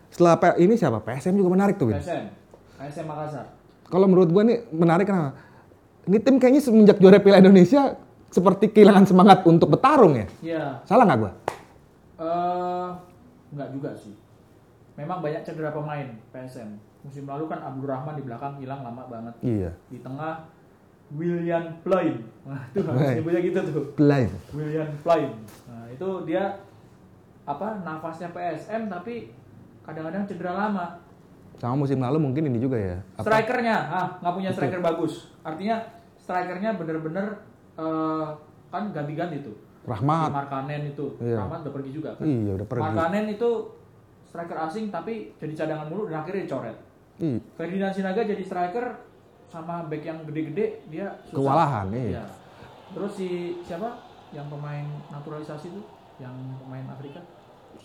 Setelah 0.09 0.39
P- 0.39 0.59
ini 0.61 0.75
siapa? 0.75 1.03
PSM 1.03 1.35
juga 1.35 1.51
menarik 1.51 1.75
tuh, 1.75 1.91
Win. 1.91 1.99
KSM 1.99 2.25
KSM 2.77 3.05
Makassar 3.05 3.47
Kalau 3.85 4.07
menurut 4.07 4.31
gua 4.31 4.43
nih 4.43 4.63
menarik 4.71 5.05
kenapa? 5.05 5.35
Ini 6.05 6.19
tim 6.21 6.37
kayaknya 6.37 6.61
semenjak 6.61 6.97
juara 6.97 7.19
Piala 7.19 7.41
Indonesia 7.41 7.99
seperti 8.29 8.71
kehilangan 8.71 9.03
semangat 9.05 9.43
untuk 9.43 9.67
bertarung 9.69 10.15
ya. 10.15 10.27
Iya 10.41 10.65
Salah 10.85 11.05
nggak 11.05 11.19
gua? 11.19 11.33
eh 12.15 12.89
nggak 13.51 13.69
juga 13.71 13.91
sih 13.93 14.15
memang 14.95 15.19
banyak 15.19 15.43
cedera 15.43 15.71
pemain 15.71 16.15
PSM 16.31 16.79
musim 17.05 17.25
lalu 17.25 17.45
kan 17.47 17.61
Abdul 17.63 17.85
Rahman 17.87 18.17
di 18.17 18.25
belakang 18.25 18.57
hilang 18.57 18.81
lama 18.81 19.05
banget 19.05 19.35
Iya. 19.41 19.71
di 19.87 20.01
tengah 20.01 20.41
William 21.11 21.77
Plain 21.81 22.17
nah 22.43 22.65
itu 22.67 22.81
harus 22.81 22.97
Plain. 22.99 23.15
nyebutnya 23.21 23.41
gitu 23.43 23.59
tuh 23.63 23.85
Blind. 23.95 24.33
William 24.51 24.89
Plain 25.01 25.31
nah 25.69 25.85
itu 25.87 26.09
dia 26.25 26.43
apa 27.45 27.67
nafasnya 27.79 28.29
PSM 28.31 28.89
tapi 28.89 29.29
kadang-kadang 29.83 30.25
cedera 30.25 30.57
lama 30.59 30.87
Sama 31.55 31.79
musim 31.79 31.97
lalu 31.97 32.19
mungkin 32.19 32.43
ini 32.45 32.59
juga 32.59 32.75
ya. 32.75 32.99
Apa? 33.15 33.31
Strikernya, 33.31 33.77
ah 33.87 34.09
nggak 34.19 34.35
punya 34.35 34.51
striker 34.51 34.83
bagus. 34.83 35.31
Artinya 35.41 35.79
strikernya 36.17 36.75
bener-bener 36.75 37.31
eh, 37.79 38.27
kan 38.69 38.91
ganti-ganti 38.91 39.39
tuh. 39.39 39.55
Rahmat. 39.87 40.29
Si 40.29 40.35
Markanen 40.35 40.83
itu, 40.89 41.07
Iya. 41.23 41.39
Rahmat 41.39 41.63
udah 41.63 41.73
pergi 41.73 41.91
juga 41.95 42.11
kan. 42.19 42.27
Iya 42.27 42.59
udah 42.59 42.67
pergi. 42.67 42.83
Markanen 42.83 43.25
itu 43.31 43.51
striker 44.27 44.59
asing 44.67 44.91
tapi 44.91 45.31
jadi 45.39 45.55
cadangan 45.55 45.87
mulu 45.87 46.11
dan 46.11 46.27
akhirnya 46.27 46.43
dicoret. 46.43 46.75
Ih, 47.23 47.39
Ferdinand 47.55 47.95
Sinaga 47.95 48.27
jadi 48.27 48.43
striker 48.43 49.07
sama 49.47 49.87
back 49.87 50.03
yang 50.03 50.19
gede-gede 50.27 50.83
dia 50.91 51.15
susah. 51.31 51.37
Kewalahan, 51.39 51.87
iya. 51.95 52.03
Iya. 52.11 52.25
Terus 52.95 53.13
si 53.15 53.29
siapa 53.63 54.03
yang 54.35 54.51
pemain 54.51 54.87
naturalisasi 55.15 55.71
itu 55.71 55.83
yang 56.19 56.35
pemain 56.63 56.87
Afrika? 56.91 57.23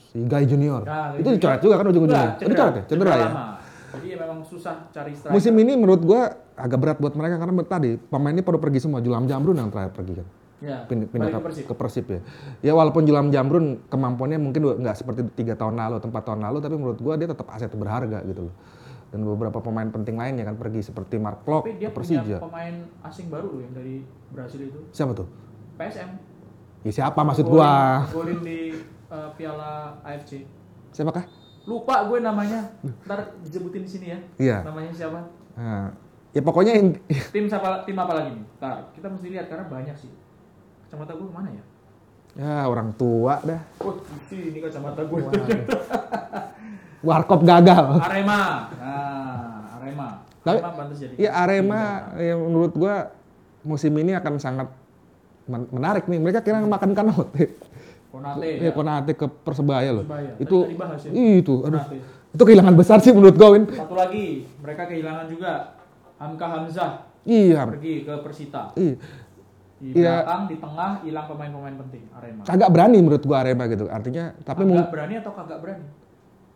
si 0.10 0.20
Guy 0.26 0.44
Junior. 0.50 0.82
Nah, 0.86 1.14
itu 1.18 1.30
dicoret 1.38 1.62
juga 1.62 1.76
kan 1.78 1.86
ujung-ujungnya. 1.90 2.32
Oh, 2.42 2.50
dicoret 2.50 2.74
ya? 2.74 2.84
Cedera, 2.90 3.14
ya? 3.14 3.28
lama. 3.30 3.46
Jadi 3.90 4.06
ya 4.14 4.18
memang 4.22 4.40
susah 4.46 4.74
cari 4.94 5.14
striker. 5.18 5.34
Musim 5.34 5.54
ini 5.58 5.74
menurut 5.74 6.02
gua 6.06 6.34
agak 6.54 6.78
berat 6.78 6.98
buat 7.02 7.14
mereka 7.18 7.42
karena 7.42 7.54
tadi 7.66 7.98
pemain 7.98 8.34
ini 8.34 8.46
pada 8.46 8.58
pergi 8.62 8.80
semua. 8.86 9.02
Julam 9.02 9.26
Jamrun 9.26 9.58
yang 9.58 9.70
terakhir 9.74 9.94
pergi 9.98 10.14
kan. 10.22 10.28
ya, 10.60 10.84
Pindah, 10.92 11.08
pindah 11.08 11.32
ke, 11.32 11.40
ke 11.40 11.42
Persib. 11.48 11.64
ke 11.72 11.74
Persib 11.74 12.06
ya. 12.12 12.20
Ya 12.60 12.74
walaupun 12.76 13.08
Julam 13.08 13.32
Jamrun 13.32 13.80
kemampuannya 13.88 14.38
mungkin 14.38 14.84
nggak 14.84 14.96
seperti 14.98 15.26
tiga 15.34 15.56
tahun 15.56 15.80
lalu, 15.80 16.04
atau 16.04 16.08
empat 16.12 16.24
tahun 16.26 16.42
lalu, 16.46 16.58
tapi 16.60 16.76
menurut 16.76 17.00
gua 17.00 17.14
dia 17.16 17.32
tetap 17.32 17.48
aset 17.50 17.72
berharga 17.74 18.20
gitu 18.28 18.52
loh. 18.52 18.54
Dan 19.10 19.26
beberapa 19.26 19.58
pemain 19.58 19.90
penting 19.90 20.22
lainnya 20.22 20.46
kan 20.46 20.54
pergi 20.54 20.86
seperti 20.86 21.18
Mark 21.18 21.42
Klok 21.42 21.66
Tapi 21.66 21.82
dia 21.82 21.90
ke 21.90 21.98
punya 21.98 22.22
Persija. 22.22 22.38
pemain 22.38 22.76
asing 23.02 23.28
baru 23.34 23.48
loh 23.58 23.62
yang 23.66 23.74
dari 23.74 24.06
Brasil 24.30 24.70
itu. 24.70 24.80
Siapa 24.94 25.18
tuh? 25.18 25.26
PSM. 25.82 26.10
Ya 26.86 26.92
siapa 26.94 27.20
maksud 27.26 27.50
Golin- 27.50 27.58
gua? 27.58 27.74
Golin 28.14 28.40
di 28.46 28.60
uh, 29.10 29.34
Piala 29.34 29.98
AFC. 30.06 30.46
Siapakah? 30.94 31.26
Lupa 31.66 32.06
gue 32.06 32.22
namanya. 32.22 32.70
Ntar 33.06 33.34
disebutin 33.42 33.82
di 33.82 33.90
sini 33.90 34.08
ya. 34.14 34.20
Iya. 34.38 34.58
Namanya 34.70 34.94
siapa? 34.94 35.20
Nah, 35.58 35.90
ya 36.30 36.42
pokoknya 36.46 36.78
in- 36.78 37.02
Tim 37.34 37.50
siapa 37.50 37.82
tim 37.90 37.98
apa 37.98 38.14
lagi 38.14 38.38
nih? 38.38 38.46
Ntar 38.62 38.94
kita 38.94 39.10
mesti 39.10 39.28
lihat 39.34 39.50
karena 39.50 39.66
banyak 39.66 39.96
sih. 39.98 40.14
Kacamata 40.86 41.18
gue 41.18 41.26
ke 41.26 41.34
mana 41.34 41.50
ya? 41.50 41.64
ya 42.38 42.70
orang 42.70 42.94
tua 42.94 43.42
dah. 43.42 43.58
Oh, 43.82 43.98
ini 44.30 44.62
kacamata 44.62 45.02
gue. 45.02 45.18
Warkop 47.00 47.42
gagal. 47.42 47.86
Arema. 47.98 48.68
Nah, 48.74 49.78
Arema. 49.78 50.08
Tapi- 50.40 50.60
Arema 50.60 50.72
pantas 50.74 50.98
jadi. 50.98 51.14
Ya 51.18 51.32
Arema 51.34 51.82
yang 52.16 52.40
menurut 52.42 52.74
gua 52.74 53.16
musim 53.62 53.92
ini 53.94 54.12
akan 54.12 54.36
sangat 54.36 54.68
men- 55.46 55.70
menarik 55.70 56.06
nih. 56.06 56.20
Mereka 56.20 56.40
kira 56.42 56.60
makan 56.60 56.92
kanot. 56.92 57.32
Konate. 58.10 58.50
Ya, 58.58 58.72
Konate 58.72 59.12
ke 59.14 59.26
Persebaya 59.28 59.90
loh. 59.92 60.04
Persebaya. 60.04 60.32
Itu 60.38 60.58
bahas 60.76 61.02
ya. 61.02 61.12
itu 61.14 61.54
aduh. 61.62 61.80
Konate. 61.80 61.98
Itu 62.30 62.44
kehilangan 62.44 62.76
besar 62.76 62.98
sih 63.00 63.10
menurut 63.10 63.34
gua, 63.34 63.50
Win. 63.54 63.66
Satu 63.66 63.96
lagi, 63.96 64.46
mereka 64.60 64.86
kehilangan 64.86 65.26
juga 65.28 65.52
Hamka 66.18 66.46
Hamzah 66.48 66.92
Iya. 67.22 67.64
pergi 67.66 68.04
ke 68.04 68.14
Persita. 68.20 68.76
Iya. 68.76 68.96
Di 69.80 69.96
Iya. 69.96 70.20
belakang, 70.20 70.42
di 70.46 70.56
tengah 70.58 70.92
hilang 71.02 71.26
pemain-pemain 71.26 71.76
penting 71.80 72.04
Arema. 72.12 72.42
Agak 72.44 72.70
berani 72.70 72.98
menurut 73.00 73.24
gua 73.24 73.38
Arema 73.40 73.64
gitu. 73.66 73.88
Artinya 73.88 74.36
tapi 74.38 74.62
Agak 74.62 74.68
mung- 74.68 74.92
berani 74.92 75.14
atau 75.16 75.32
kagak 75.32 75.60
berani? 75.64 75.86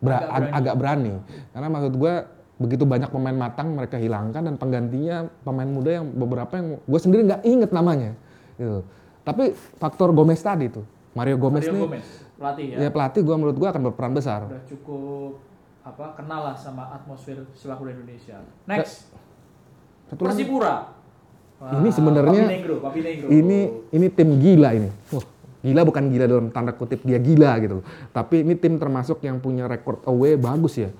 Bera- 0.04 0.20
agak 0.20 0.28
ag- 0.28 0.44
berani. 0.44 0.52
agak 0.54 0.76
berani. 0.76 1.14
Karena 1.50 1.68
maksud 1.70 1.94
gua 1.96 2.14
begitu 2.54 2.84
banyak 2.84 3.10
pemain 3.10 3.34
matang 3.34 3.74
mereka 3.74 3.98
hilangkan 3.98 4.40
dan 4.40 4.56
penggantinya 4.56 5.26
pemain 5.42 5.66
muda 5.66 6.00
yang 6.00 6.06
beberapa 6.06 6.54
yang 6.54 6.78
gue 6.78 7.00
sendiri 7.02 7.26
nggak 7.26 7.42
inget 7.44 7.72
namanya 7.74 8.14
gitu. 8.56 8.86
Tapi 9.24 9.52
faktor 9.76 10.14
Gomez 10.14 10.38
tadi 10.38 10.70
tuh, 10.70 10.86
Mario 11.12 11.36
Gomez 11.36 11.66
Mario 11.66 11.74
nih 11.74 11.82
Gomez, 11.82 12.08
pelatih 12.38 12.66
ya. 12.70 12.78
ya 12.78 12.90
pelatih 12.92 13.22
gue 13.24 13.36
menurut 13.36 13.58
gue 13.58 13.68
akan 13.68 13.82
berperan 13.90 14.14
besar. 14.14 14.46
Udah 14.46 14.64
cukup 14.70 15.42
apa 15.84 16.16
kenal 16.16 16.40
lah 16.46 16.56
sama 16.56 16.94
atmosfer 16.94 17.44
sepak 17.52 17.76
bola 17.76 17.92
Indonesia. 17.92 18.40
Next, 18.64 19.12
Satu. 20.08 20.24
Persipura. 20.24 20.94
Wah, 21.58 21.80
Ini 21.80 21.90
sebenarnya-. 21.90 22.48
Ini 23.26 23.60
ini 23.90 24.08
tim 24.08 24.30
gila 24.38 24.70
ini. 24.76 24.90
Wah, 25.10 25.26
gila 25.64 25.82
bukan 25.82 26.12
gila 26.12 26.26
dalam 26.28 26.48
tanda 26.52 26.76
kutip 26.76 27.02
dia 27.02 27.18
gila 27.18 27.56
gitu. 27.58 27.80
loh. 27.80 27.86
Tapi 28.12 28.44
ini 28.44 28.54
tim 28.54 28.76
termasuk 28.76 29.24
yang 29.24 29.40
punya 29.40 29.66
record 29.66 30.04
away 30.06 30.36
bagus 30.36 30.78
ya. 30.78 30.92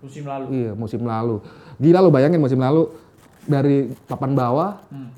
musim 0.00 0.24
lalu. 0.24 0.44
Iya 0.50 0.72
musim 0.72 1.00
lalu. 1.04 1.44
Gila 1.76 2.00
lo 2.00 2.08
bayangin 2.08 2.40
musim 2.40 2.56
lalu 2.56 2.88
dari 3.42 3.76
papan 4.04 4.32
bawah 4.32 4.80
Hmm. 4.88 5.12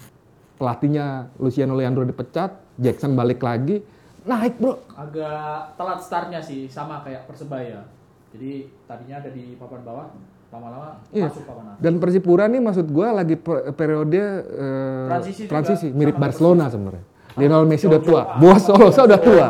pelatihnya 0.59 1.31
Luciano 1.38 1.72
Leandro 1.72 2.02
dipecat, 2.02 2.50
Jackson 2.76 3.14
balik 3.14 3.38
lagi, 3.40 3.78
naik 4.22 4.59
bro. 4.59 4.83
Agak 4.92 5.74
telat 5.74 6.00
startnya 6.02 6.38
sih 6.38 6.66
sama 6.66 6.98
kayak 7.00 7.26
Persebaya. 7.26 7.87
Jadi 8.31 8.66
tadinya 8.83 9.18
ada 9.18 9.31
di 9.31 9.55
papan 9.55 9.83
bawah, 9.83 10.07
lama-lama 10.48 10.98
Iya. 11.11 11.31
masuk 11.31 11.44
papan 11.44 11.64
atas. 11.68 11.78
Dan 11.78 11.94
Persipura 11.98 12.44
nih 12.46 12.61
maksud 12.61 12.87
gua 12.88 13.09
lagi 13.12 13.37
per- 13.37 13.70
periode 13.72 14.18
eh, 14.18 15.07
Transisi 15.09 15.40
juga 15.40 15.50
transisi 15.52 15.87
mirip 15.90 16.16
Barcelona 16.16 16.66
sebenarnya. 16.66 17.05
Lionel 17.34 17.64
Messi 17.64 17.86
udah 17.86 18.00
tua. 18.00 18.22
Boas 18.36 18.62
Solosa 18.62 19.04
udah 19.04 19.20
tua. 19.20 19.46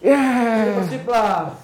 Ya. 0.00 0.22
Jadi 0.60 0.72
Persib 0.76 1.04
lah. 1.06 1.54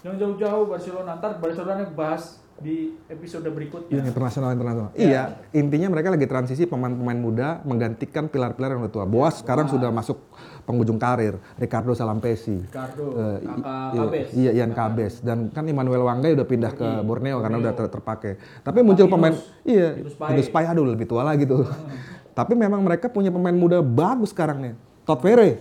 Yang 0.00 0.14
jauh-jauh 0.18 0.64
Barcelona. 0.66 1.12
Ntar 1.16 1.32
Barcelona 1.38 1.84
bahas 1.90 2.38
di 2.56 2.92
episode 3.08 3.48
berikutnya. 3.48 3.88
Yang 3.96 4.12
internasional 4.12 4.52
internasional. 4.52 4.92
Ya. 4.92 5.00
Iya, 5.00 5.22
intinya 5.54 5.88
mereka 5.88 6.12
lagi 6.12 6.28
transisi 6.28 6.68
pemain-pemain 6.68 7.16
muda 7.16 7.48
menggantikan 7.64 8.28
pilar-pilar 8.28 8.76
yang 8.76 8.84
udah 8.84 8.92
tua. 8.92 9.08
Boas 9.08 9.40
sekarang 9.40 9.64
sudah 9.66 9.88
masuk 9.88 10.20
penghujung 10.62 11.00
karir. 11.00 11.40
Ricardo 11.56 11.96
Salampesi. 11.96 12.60
Ricardo, 12.60 13.16
Eh, 13.16 13.36
kakak 13.40 13.64
iya, 13.64 13.96
Kabes. 13.96 14.28
Iya, 14.36 14.50
Ian 14.54 14.72
Kabes 14.72 15.14
dan 15.20 15.48
kan 15.48 15.64
Immanuel 15.64 16.04
Wanggai 16.04 16.36
udah 16.36 16.44
pindah 16.44 16.72
ke 16.76 17.00
Borneo 17.00 17.40
karena 17.40 17.56
Borneo. 17.56 17.64
udah 17.64 17.74
ter- 17.74 17.90
terpakai. 17.90 18.32
Tapi 18.60 18.78
muncul 18.84 19.08
pemain 19.08 19.32
iya. 19.64 19.96
Yunus 19.96 20.52
Pae 20.52 20.68
aduh 20.68 20.84
lebih 20.84 21.08
tua 21.08 21.24
lagi 21.24 21.48
tuh. 21.48 21.64
Tapi 22.30 22.52
memang 22.54 22.80
mereka 22.80 23.06
punya 23.06 23.28
pemain 23.28 23.54
muda 23.54 23.78
bagus 23.80 24.30
sekarang 24.30 24.58
nih. 24.62 24.74
Todd 25.04 25.20
Ferre 25.20 25.60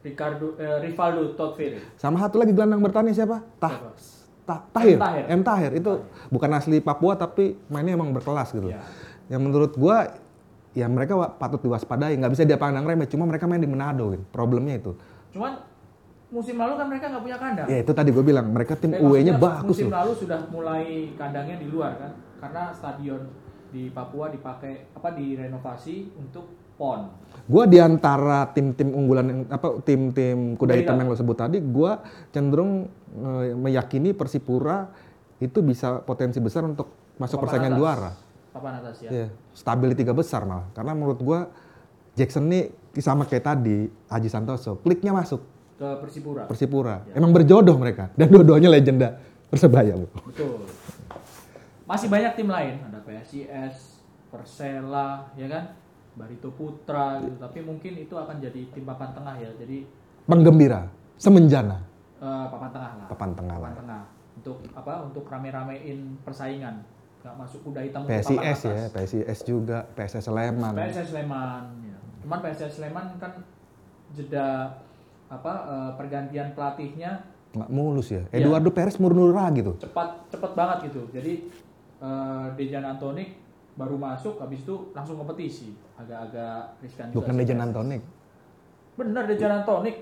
Ricardo, 0.00 0.56
eh, 0.56 0.80
Rivaldo 0.80 1.36
Todd 1.36 1.52
Ferry. 1.60 1.76
sama 2.00 2.16
satu 2.16 2.40
lagi 2.40 2.56
gelandang 2.56 2.80
bertani 2.80 3.12
siapa? 3.12 3.44
Tah? 3.60 3.92
Ta- 4.48 4.64
Tahir. 4.72 4.96
M. 4.96 5.00
Tahir. 5.04 5.24
M 5.28 5.40
Tahir 5.44 5.70
itu 5.76 5.90
bukan 6.32 6.50
asli 6.56 6.80
Papua 6.80 7.14
tapi 7.14 7.54
mainnya 7.68 7.94
emang 7.94 8.08
berkelas 8.10 8.50
gitu. 8.50 8.72
Iya. 8.72 8.80
Yang 9.28 9.40
menurut 9.44 9.72
gua 9.76 10.08
ya 10.72 10.88
mereka 10.88 11.14
patut 11.36 11.60
diwaspadai, 11.60 12.16
nggak 12.16 12.32
bisa 12.32 12.42
dia 12.48 12.56
pandang 12.56 12.82
remeh. 12.82 13.04
Cuma 13.06 13.28
mereka 13.28 13.44
main 13.44 13.60
di 13.60 13.68
Manado, 13.68 14.16
gitu. 14.16 14.24
problemnya 14.32 14.80
itu. 14.80 14.96
Cuman 15.36 15.60
musim 16.32 16.56
lalu 16.56 16.72
kan 16.80 16.86
mereka 16.88 17.04
nggak 17.12 17.22
punya 17.22 17.38
kandang. 17.38 17.66
Ya 17.68 17.78
itu 17.84 17.92
tadi 17.92 18.08
gue 18.10 18.24
bilang 18.24 18.46
mereka 18.48 18.74
tim 18.74 18.96
UE-nya 18.96 19.36
bagus 19.36 19.76
Musim 19.76 19.92
loh. 19.92 20.00
lalu 20.00 20.12
sudah 20.16 20.40
mulai 20.48 21.12
kandangnya 21.14 21.60
di 21.60 21.66
luar 21.68 21.92
kan, 22.00 22.12
karena 22.40 22.62
stadion 22.72 23.20
di 23.70 23.88
Papua 23.90 24.28
dipakai 24.28 24.92
apa 24.94 25.14
direnovasi 25.14 26.14
untuk 26.18 26.74
pon. 26.74 27.12
Gua 27.50 27.64
di 27.66 27.78
antara 27.78 28.46
tim-tim 28.50 28.90
unggulan 28.94 29.26
yang 29.26 29.40
apa 29.50 29.82
tim-tim 29.82 30.54
kuda 30.54 30.74
hitam 30.74 30.96
yang 30.98 31.08
lo 31.10 31.16
sebut 31.18 31.36
tadi, 31.38 31.58
gua 31.62 32.02
cenderung 32.34 32.86
eh, 33.16 33.54
meyakini 33.54 34.14
Persipura 34.14 34.90
itu 35.40 35.58
bisa 35.64 36.02
potensi 36.04 36.38
besar 36.38 36.66
untuk 36.68 37.16
masuk 37.16 37.40
Papan 37.40 37.44
persaingan 37.46 37.72
atas. 37.72 37.80
juara. 37.80 38.12
Papan 38.50 38.72
atas 38.82 38.96
ya. 39.04 39.10
Iya, 39.10 39.26
stabil 39.54 39.88
di 39.94 39.96
tiga 40.02 40.12
besar 40.12 40.42
malah. 40.44 40.68
Karena 40.74 40.92
menurut 40.94 41.18
gua 41.22 41.48
Jackson 42.18 42.50
nih 42.50 42.70
sama 42.98 43.24
kayak 43.24 43.44
tadi 43.46 43.86
Haji 44.10 44.28
Santoso, 44.28 44.82
kliknya 44.82 45.14
masuk 45.14 45.40
Ke 45.80 45.96
Persipura. 46.04 46.44
Persipura. 46.44 46.96
Emang 47.16 47.32
berjodoh 47.32 47.72
mereka 47.80 48.12
dan 48.12 48.28
dua-duanya 48.28 48.68
legenda 48.68 49.16
Persebaya, 49.48 49.96
Bu. 49.96 50.06
Betul. 50.28 50.68
Masih 51.90 52.06
banyak 52.06 52.38
tim 52.38 52.46
lain, 52.46 52.78
ada 52.86 53.02
PSIS, 53.02 54.06
Persela, 54.30 55.26
ya 55.34 55.50
kan? 55.50 55.74
Barito 56.14 56.54
Putra 56.54 57.18
gitu. 57.18 57.34
Tapi 57.34 57.58
mungkin 57.66 57.98
itu 57.98 58.14
akan 58.14 58.38
jadi 58.38 58.70
tim 58.70 58.86
papan 58.86 59.10
tengah 59.10 59.34
ya. 59.42 59.50
Jadi 59.58 59.90
Penggembira, 60.22 60.86
semenjana, 61.18 61.82
eh, 62.22 62.46
papan 62.46 62.70
tengah 62.70 62.92
lah. 62.94 63.06
papan 63.10 63.30
tengah 63.34 63.56
lah. 63.58 63.70
Papan 63.74 63.78
tengah. 63.82 64.02
Untuk 64.38 64.56
apa? 64.70 64.92
Untuk 65.02 65.24
rame-ramein 65.26 66.14
persaingan. 66.22 66.86
Nggak 67.26 67.34
masuk 67.34 67.60
kuda 67.66 67.80
hitam 67.82 68.06
PSIS 68.06 68.58
ya. 68.70 68.86
PSIS 68.94 69.38
juga, 69.42 69.82
PSS 69.98 70.30
Sleman. 70.30 70.72
PSS 70.78 71.10
Sleman. 71.10 71.62
Ya. 71.82 71.98
Cuman 72.22 72.38
PSS 72.38 72.72
Sleman 72.78 73.18
kan 73.18 73.42
jeda 74.14 74.78
apa 75.26 75.52
eh, 75.66 75.90
pergantian 75.98 76.54
pelatihnya 76.54 77.26
Nggak 77.50 77.70
mulus 77.74 78.14
ya. 78.14 78.22
Iya. 78.30 78.46
Eduardo 78.46 78.70
Perez 78.70 78.94
murni 79.02 79.26
gitu. 79.58 79.74
cepat 79.82 80.30
cepat 80.30 80.54
banget 80.54 80.78
gitu. 80.86 81.02
Jadi 81.10 81.50
eh, 82.00 82.46
Dejan 82.56 82.84
Antonik 82.84 83.36
baru 83.78 83.96
masuk, 83.96 84.36
habis 84.42 84.60
itu 84.60 84.92
langsung 84.92 85.16
kompetisi. 85.16 85.72
Agak-agak 85.96 86.80
riskan 86.84 87.06
juga. 87.12 87.16
Bukan. 87.22 87.34
Legend 87.36 87.60
Antonik. 87.64 88.02
Bener 88.98 89.24
Dejan 89.24 89.52
Antonik. 89.62 89.96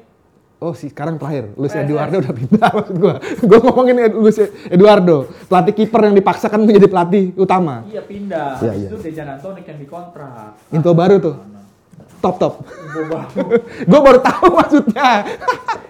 Oh 0.58 0.74
sih, 0.74 0.90
sekarang 0.90 1.22
terakhir. 1.22 1.54
Luis 1.54 1.70
PSS. 1.70 1.86
Eduardo 1.86 2.16
udah 2.18 2.34
pindah 2.34 2.70
maksud 2.82 2.96
gua. 2.98 3.14
Gua 3.46 3.58
ngomongin 3.62 4.10
Luis 4.18 4.42
Eduardo, 4.66 5.30
pelatih 5.46 5.70
kiper 5.70 6.10
yang 6.10 6.16
dipaksakan 6.18 6.66
menjadi 6.66 6.90
pelatih 6.90 7.24
utama. 7.38 7.86
Iya 7.86 8.02
pindah. 8.02 8.58
Iya, 8.58 8.72
habis 8.74 8.82
iya. 8.82 8.88
itu 8.90 8.96
Dejan 8.98 9.28
Antonik 9.38 9.62
yang 9.70 9.78
dikontrak. 9.78 10.58
Info 10.74 10.90
baru 10.98 11.22
tuh. 11.22 11.34
Mana? 11.38 11.62
Top 12.18 12.42
top. 12.42 12.66
Info 12.66 13.00
baru. 13.06 13.42
gua 13.90 14.00
baru 14.02 14.18
tahu 14.18 14.46
maksudnya. 14.58 15.22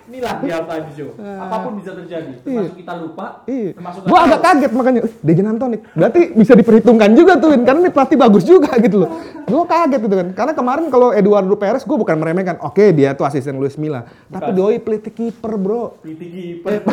Inilah 0.09 0.41
di 0.41 0.49
halftime 0.49 0.89
show. 0.97 1.11
Apa 1.21 1.57
pun 1.65 1.73
bisa 1.81 1.93
terjadi. 1.97 2.33
Termasuk 2.41 2.77
kita 2.77 2.93
lupa. 3.01 3.45
Iya. 3.49 3.77
Termasuk 3.77 4.01
Gua 4.09 4.21
agak 4.25 4.41
kaget 4.45 4.73
makanya, 4.73 5.01
"Eh, 5.05 5.13
Dejan 5.25 5.47
Antonik. 5.53 5.81
Berarti 5.93 6.21
bisa 6.33 6.53
diperhitungkan 6.57 7.11
juga 7.13 7.37
tuh, 7.37 7.53
Win. 7.53 7.65
karena 7.65 7.89
ini 7.89 7.91
pelatih 7.93 8.19
bagus 8.21 8.45
juga 8.45 8.73
gitu 8.81 9.05
loh. 9.05 9.11
Gua 9.49 9.65
kaget 9.65 10.01
gitu 10.05 10.17
kan. 10.17 10.29
Karena 10.37 10.53
kemarin 10.57 10.85
kalau 10.93 11.09
Eduardo 11.13 11.57
Perez 11.57 11.85
gua 11.85 11.99
bukan 12.01 12.17
meremehkan. 12.21 12.57
Oke, 12.61 12.93
dia 12.93 13.17
tuh 13.17 13.25
asisten 13.25 13.57
Luis 13.57 13.77
Milla. 13.81 14.05
Tapi 14.29 14.53
doi 14.53 14.77
pelatih 14.81 15.13
kiper, 15.13 15.53
Bro. 15.57 16.01
Pelatih 16.05 16.29
kiper. 16.29 16.73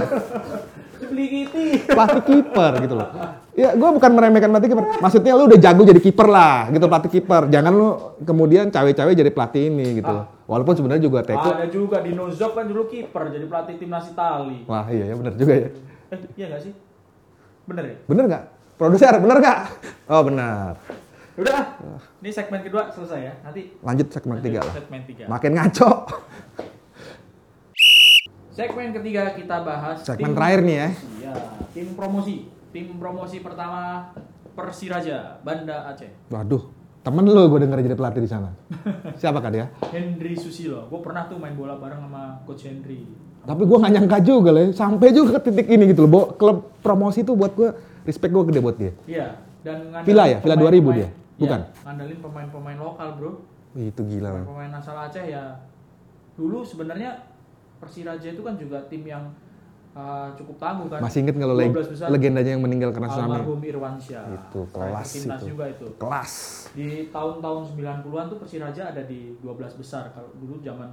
Pelatih 1.92 2.24
kiper 2.24 2.72
gitu 2.84 2.96
loh. 3.00 3.10
Ya, 3.56 3.72
gua 3.72 3.96
bukan 3.96 4.12
meremehkan 4.12 4.52
pelatih 4.52 4.76
kiper. 4.76 4.86
Maksudnya 5.00 5.32
lu 5.32 5.48
udah 5.48 5.60
jago 5.64 5.82
jadi 5.88 6.02
kiper 6.04 6.28
lah, 6.28 6.68
gitu 6.76 6.86
pelatih 6.92 7.12
kiper. 7.12 7.48
Jangan 7.48 7.72
lu 7.72 7.90
kemudian 8.28 8.68
cawe-cawe 8.68 9.12
jadi 9.16 9.32
pelatih 9.32 9.72
ini 9.72 10.04
gitu. 10.04 10.16
Walaupun 10.46 10.76
sebenarnya 10.76 11.04
juga 11.08 11.24
Teko. 11.24 11.56
Ada 11.56 11.72
juga 11.72 12.04
di 12.04 12.12
Nozok 12.12 12.52
kan 12.52 12.68
dulu 12.68 12.92
kiper 12.92 13.32
jadi 13.32 13.48
pelatih 13.48 13.80
timnas 13.80 14.12
Itali. 14.12 14.68
Wah, 14.68 14.86
iya 14.92 15.08
ya 15.08 15.16
benar 15.16 15.34
juga 15.40 15.54
ya. 15.56 15.70
Eh, 16.12 16.20
iya 16.36 16.46
gak 16.52 16.62
sih? 16.68 16.74
Bener 17.66 17.84
ya? 17.88 17.96
Bener 18.06 18.24
nggak? 18.28 18.44
Produser, 18.76 19.14
bener 19.24 19.38
nggak? 19.40 19.60
Oh 20.12 20.22
benar. 20.22 20.76
Udah, 21.36 21.80
ini 22.24 22.32
segmen 22.32 22.60
kedua 22.64 22.92
selesai 22.92 23.20
ya. 23.20 23.34
Nanti 23.44 23.76
Lanjut 23.84 24.08
segmen 24.12 24.40
tiga 24.40 24.64
lah. 24.64 24.74
segmen 24.76 25.02
tiga. 25.08 25.26
Makin 25.32 25.52
ngaco. 25.56 25.90
Segmen 28.56 28.96
ketiga 28.96 29.36
kita 29.36 29.68
bahas 29.68 30.00
Segmen 30.00 30.32
terakhir 30.32 30.64
nih 30.64 30.76
ya. 30.76 30.90
Iya, 31.20 31.34
tim 31.76 31.92
promosi. 31.92 32.48
Tim 32.76 33.00
promosi 33.00 33.40
pertama 33.40 34.12
Persiraja 34.52 35.40
Banda 35.40 35.88
Aceh. 35.88 36.12
Waduh, 36.28 36.68
temen 37.00 37.24
lu 37.24 37.48
gue 37.48 37.64
denger 37.64 37.80
jadi 37.82 37.96
pelatih 37.96 38.20
di 38.20 38.28
sana. 38.28 38.52
Siapa 39.24 39.40
kan 39.40 39.56
dia? 39.56 39.72
Hendry 39.96 40.36
Susilo. 40.36 40.92
Gue 40.92 41.00
pernah 41.00 41.24
tuh 41.24 41.40
main 41.40 41.56
bola 41.56 41.80
bareng 41.80 42.04
sama 42.04 42.44
coach 42.44 42.68
Hendry. 42.68 43.08
Tapi 43.48 43.64
gue 43.64 43.78
gak 43.80 43.94
nyangka 43.96 44.20
juga 44.20 44.52
ya, 44.52 44.76
sampai 44.76 45.16
juga 45.16 45.40
ke 45.40 45.48
titik 45.48 45.72
ini 45.72 45.88
gitu 45.88 46.04
loh. 46.04 46.12
Bo- 46.12 46.30
Klub 46.36 46.68
promosi 46.84 47.24
tuh 47.24 47.40
buat 47.40 47.56
gue, 47.56 47.72
respect 48.04 48.36
gue 48.36 48.44
gede 48.52 48.60
buat 48.60 48.76
dia. 48.76 48.92
Iya, 49.08 49.40
dan 49.64 49.96
Villa 50.04 50.28
ya? 50.28 50.44
Villa 50.44 50.56
2000 50.58 50.60
pemain-pemain- 50.60 50.98
dia? 51.00 51.10
Bukan? 51.40 51.60
Iya, 51.64 51.84
ngandelin 51.88 52.20
pemain-pemain 52.20 52.80
lokal, 52.82 53.10
Bro. 53.16 53.32
Wih, 53.72 53.88
itu 53.88 54.02
gila. 54.04 54.36
man. 54.36 54.44
Pemain 54.52 54.72
asal 54.76 55.00
Aceh 55.00 55.24
ya. 55.24 55.64
Dulu 56.36 56.60
sebenarnya 56.68 57.24
Persiraja 57.80 58.28
itu 58.28 58.44
kan 58.44 58.60
juga 58.60 58.84
tim 58.92 59.08
yang 59.08 59.32
uh, 59.96 60.28
cukup 60.36 60.56
tangguh 60.60 60.88
kan. 60.92 61.00
Masih 61.00 61.20
inget 61.24 61.36
kalau 61.40 61.56
leg 61.56 61.72
12 61.72 61.94
besar. 61.96 62.08
legendanya 62.12 62.52
yang 62.54 62.64
meninggal 62.64 62.90
karena 62.92 63.10
tsunami? 63.10 63.32
Almarhum 63.40 63.62
Irwansyah. 63.64 64.24
Itu, 64.30 64.62
kelas 64.70 65.10
itu. 65.16 65.46
juga 65.48 65.66
itu. 65.72 65.88
Kelas. 65.96 66.32
Di 66.76 66.88
tahun-tahun 67.10 67.62
90-an 67.74 68.26
tuh 68.28 68.38
Persiraja 68.44 68.82
ada 68.92 69.02
di 69.08 69.34
12 69.40 69.80
besar 69.80 70.12
kalau 70.12 70.30
dulu 70.36 70.60
zaman 70.60 70.92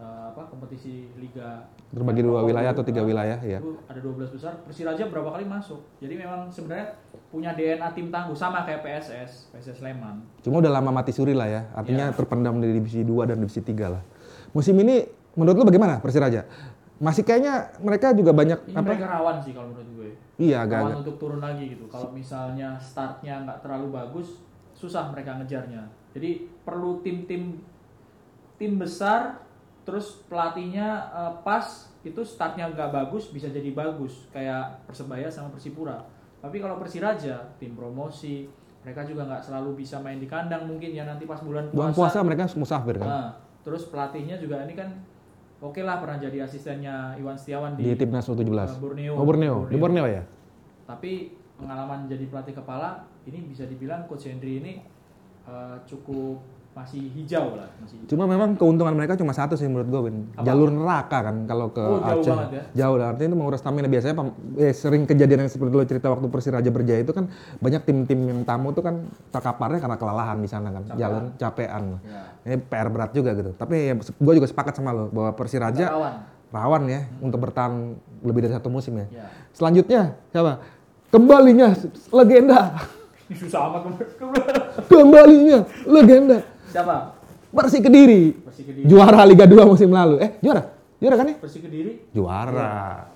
uh, 0.00 0.32
apa 0.32 0.48
kompetisi 0.48 1.12
liga 1.20 1.68
Terbagi 1.88 2.20
dua 2.20 2.44
wilayah 2.44 2.76
atau 2.76 2.84
tiga 2.84 3.00
wilayah, 3.00 3.40
ya. 3.40 3.64
Ada 3.88 4.00
12 4.04 4.28
besar. 4.36 4.60
Persiraja 4.60 5.08
berapa 5.08 5.32
kali 5.32 5.48
masuk. 5.48 5.80
Jadi 6.04 6.20
memang 6.20 6.52
sebenarnya 6.52 7.00
punya 7.32 7.56
DNA 7.56 7.88
tim 7.96 8.12
tangguh 8.12 8.36
sama 8.36 8.68
kayak 8.68 8.84
PSS, 8.84 9.48
PSS 9.56 9.80
Sleman. 9.80 10.20
Cuma 10.44 10.60
udah 10.60 10.68
lama 10.68 10.92
mati 10.92 11.16
suri 11.16 11.32
lah 11.32 11.48
ya. 11.48 11.64
Artinya 11.72 12.12
Iya. 12.12 12.16
terpendam 12.16 12.60
di 12.60 12.76
divisi 12.76 13.00
2 13.08 13.24
dan 13.24 13.40
divisi 13.40 13.64
3 13.64 13.88
lah. 13.88 14.04
Musim 14.52 14.76
ini 14.84 15.08
menurut 15.32 15.56
lu 15.56 15.64
bagaimana 15.64 15.96
Persiraja? 16.04 16.44
Masih 16.98 17.22
kayaknya 17.22 17.70
mereka 17.78 18.10
juga 18.10 18.34
banyak 18.34 18.58
Ini 18.66 18.74
apa? 18.74 18.86
mereka 18.90 19.06
rawan 19.06 19.36
sih 19.38 19.54
kalau 19.54 19.70
menurut 19.70 19.90
gue. 19.94 20.10
Iya 20.38 20.62
Rawan 20.62 20.66
agak-agak. 20.66 21.00
untuk 21.06 21.16
turun 21.22 21.40
lagi 21.42 21.64
gitu. 21.70 21.84
Kalau 21.86 22.10
misalnya 22.10 22.74
startnya 22.78 23.34
nggak 23.46 23.58
terlalu 23.62 23.86
bagus, 23.94 24.42
susah 24.74 25.10
mereka 25.14 25.38
ngejarnya. 25.38 25.86
Jadi 26.14 26.50
perlu 26.66 26.98
tim-tim 27.06 27.62
tim 28.58 28.72
besar, 28.74 29.38
terus 29.86 30.26
pelatihnya 30.26 30.86
eh, 31.14 31.32
pas, 31.46 31.86
itu 32.02 32.20
startnya 32.26 32.66
nggak 32.74 32.90
bagus 32.90 33.30
bisa 33.30 33.46
jadi 33.46 33.70
bagus 33.70 34.26
kayak 34.34 34.82
persebaya 34.90 35.30
sama 35.30 35.54
persipura. 35.54 36.02
Tapi 36.38 36.58
kalau 36.58 36.78
persiraja, 36.78 37.54
tim 37.58 37.74
promosi, 37.78 38.46
mereka 38.82 39.02
juga 39.06 39.26
nggak 39.26 39.42
selalu 39.42 39.82
bisa 39.82 39.98
main 40.02 40.18
di 40.18 40.26
kandang 40.30 40.66
mungkin 40.66 40.94
ya 40.94 41.02
nanti 41.06 41.26
pas 41.26 41.42
bulan 41.42 41.70
Bulan 41.70 41.94
puasa 41.94 42.22
mereka 42.22 42.46
musafir 42.54 42.98
kan. 42.98 43.06
Nah, 43.06 43.28
terus 43.66 43.86
pelatihnya 43.90 44.38
juga 44.38 44.62
ini 44.66 44.74
kan 44.78 44.90
oke 45.58 45.80
lah 45.82 45.98
pernah 45.98 46.18
jadi 46.18 46.46
asistennya 46.46 47.18
Iwan 47.18 47.34
Setiawan 47.34 47.74
Di 47.74 47.90
di, 47.90 47.98
timnas 47.98 48.26
U17. 48.30 48.46
eh, 48.46 48.78
Borneo. 48.78 49.12
Oh 49.18 49.24
Borneo, 49.26 49.56
di 49.66 49.76
Borneo 49.76 50.06
ya? 50.06 50.22
Tapi 50.86 51.34
pengalaman 51.58 52.06
jadi 52.06 52.24
pelatih 52.30 52.54
kepala 52.54 53.04
ini 53.26 53.42
bisa 53.44 53.66
dibilang 53.66 54.06
coach 54.06 54.30
Henry 54.30 54.62
ini 54.62 54.72
eh, 55.46 55.76
cukup 55.84 56.38
masih 56.78 57.10
hijau 57.10 57.58
lah, 57.58 57.66
masih 57.82 57.98
hijau. 57.98 58.10
Cuma 58.14 58.24
memang 58.24 58.54
keuntungan 58.54 58.94
mereka 58.94 59.18
cuma 59.18 59.34
satu 59.34 59.58
sih 59.58 59.66
menurut 59.66 59.88
gue, 59.90 60.00
Win. 60.06 60.16
Apa? 60.32 60.46
Jalur 60.46 60.70
neraka 60.70 61.18
kan 61.26 61.36
kalau 61.44 61.66
ke 61.68 61.82
Oh, 61.82 61.98
jauh 61.98 62.22
Aceh. 62.22 62.54
ya? 62.54 62.62
Jauh 62.78 62.96
lah, 62.96 63.06
artinya 63.10 63.34
itu 63.34 63.38
menguras 63.38 63.58
stamina. 63.58 63.90
Biasanya 63.90 64.14
eh, 64.56 64.70
sering 64.70 65.02
kejadian 65.02 65.44
yang 65.44 65.50
seperti 65.50 65.74
lo 65.74 65.82
cerita 65.82 66.06
waktu 66.06 66.30
Persiraja 66.30 66.70
berjaya 66.70 67.02
itu 67.02 67.10
kan 67.10 67.26
banyak 67.58 67.82
tim-tim 67.82 68.20
yang 68.22 68.40
tamu 68.46 68.70
tuh 68.70 68.86
kan 68.86 69.10
terkaparnya 69.28 69.82
karena 69.82 69.96
kelelahan 69.98 70.38
di 70.38 70.46
sana 70.46 70.70
kan. 70.70 70.82
Capean. 70.86 70.98
Jalan 71.02 71.22
capean. 71.34 71.82
Ya. 71.98 72.22
Ini 72.46 72.56
PR 72.62 72.88
berat 72.88 73.10
juga 73.10 73.30
gitu. 73.34 73.50
Tapi 73.58 73.74
ya, 73.90 73.94
gue 73.98 74.34
juga 74.38 74.46
sepakat 74.46 74.78
sama 74.78 74.94
lo 74.94 75.10
bahwa 75.10 75.34
Persiraja 75.34 75.84
Kawan. 75.90 76.14
rawan 76.48 76.82
ya 76.86 77.00
untuk 77.18 77.42
bertahan 77.42 77.98
lebih 78.22 78.46
dari 78.46 78.54
satu 78.54 78.70
musim 78.70 78.94
ya. 79.02 79.06
Ya. 79.10 79.26
Selanjutnya 79.50 80.14
siapa? 80.30 80.62
Kembalinya 81.10 81.74
legenda. 82.14 82.60
Ini 83.28 83.36
susah 83.36 83.60
amat. 83.68 83.82
Kembalinya 84.88 85.58
legenda. 85.84 86.38
Siapa? 86.68 86.96
Persik 87.48 87.82
Kediri. 87.88 88.22
Persik 88.44 88.64
Kediri. 88.68 88.84
Juara 88.84 89.24
Liga 89.24 89.48
2 89.48 89.64
musim 89.64 89.88
lalu. 89.88 90.20
Eh, 90.20 90.30
juara? 90.44 90.68
Juara 91.00 91.14
kan 91.16 91.26
ya? 91.32 91.36
Persik 91.40 91.62
Kediri. 91.64 91.92
Juara. 92.12 93.08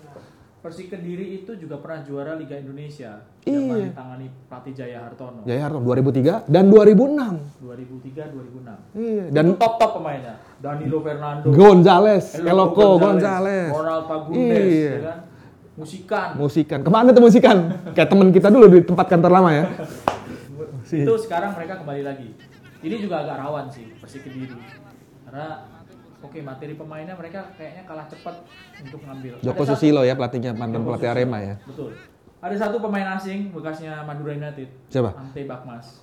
Persik 0.62 0.94
Kediri 0.94 1.42
itu 1.42 1.52
juga 1.58 1.82
pernah 1.82 2.06
juara 2.06 2.32
Liga 2.38 2.54
Indonesia. 2.54 3.26
Iya. 3.42 3.90
Ditangani 3.90 4.30
pelatih 4.46 4.72
Jaya 4.72 4.98
Hartono. 5.04 5.42
Jaya 5.42 5.62
Harto 5.66 5.82
2003 5.82 6.46
dan 6.46 6.70
2006. 6.70 7.58
2003 7.60 8.30
2006. 8.30 8.78
Iya, 8.94 9.24
Dan 9.34 9.58
top 9.58 9.74
top 9.76 9.90
pemainnya. 9.98 10.38
Danilo 10.62 11.02
Fernando. 11.02 11.50
Gonzales, 11.50 12.24
Eloko 12.38 13.02
Gonzales. 13.02 13.74
Ronald 13.74 14.04
Fagundes, 14.06 14.64
Iya. 14.70 14.92
ya 14.94 15.00
kan? 15.02 15.18
Musikan. 15.72 16.28
Musikan. 16.38 16.78
Ke 16.86 16.90
mana 16.94 17.10
tuh 17.10 17.24
musikan? 17.24 17.56
Kayak 17.90 18.08
teman 18.14 18.28
kita 18.30 18.48
dulu 18.48 18.66
di 18.70 18.80
tempat 18.86 19.06
kantor 19.10 19.30
lama 19.34 19.50
ya. 19.50 19.64
Itu 20.86 21.16
sekarang 21.18 21.58
mereka 21.58 21.82
kembali 21.82 22.02
lagi. 22.06 22.28
Ini 22.82 22.96
juga 22.98 23.22
agak 23.22 23.36
rawan 23.38 23.66
sih 23.70 23.86
Persik 23.96 24.26
Kediri. 24.26 24.58
Karena 25.22 25.70
oke 26.18 26.38
materi 26.42 26.74
pemainnya 26.74 27.14
mereka 27.14 27.54
kayaknya 27.54 27.86
kalah 27.86 28.06
cepat 28.10 28.42
untuk 28.82 29.00
ngambil. 29.06 29.38
Joko 29.38 29.62
Ada 29.62 29.74
satu- 29.74 29.78
Susilo 29.78 30.02
ya 30.02 30.14
pelatihnya 30.18 30.50
mantan 30.52 30.82
pelatih 30.82 31.06
Susilo. 31.06 31.22
Arema 31.22 31.38
ya. 31.38 31.54
Betul. 31.62 31.90
Ada 32.42 32.56
satu 32.58 32.76
pemain 32.82 33.06
asing 33.14 33.54
bekasnya 33.54 34.02
Madura 34.02 34.34
United. 34.34 34.66
Siapa? 34.90 35.14
Ante 35.14 35.46
Bakmas. 35.46 36.02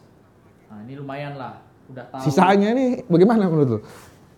Nah, 0.71 0.79
ini 0.87 0.95
lumayan 0.95 1.35
lah. 1.35 1.59
Udah 1.91 2.07
tahu. 2.07 2.23
Sisanya 2.23 2.71
nih 2.71 3.03
bagaimana 3.11 3.51
menurut 3.51 3.69
lu? 3.75 3.79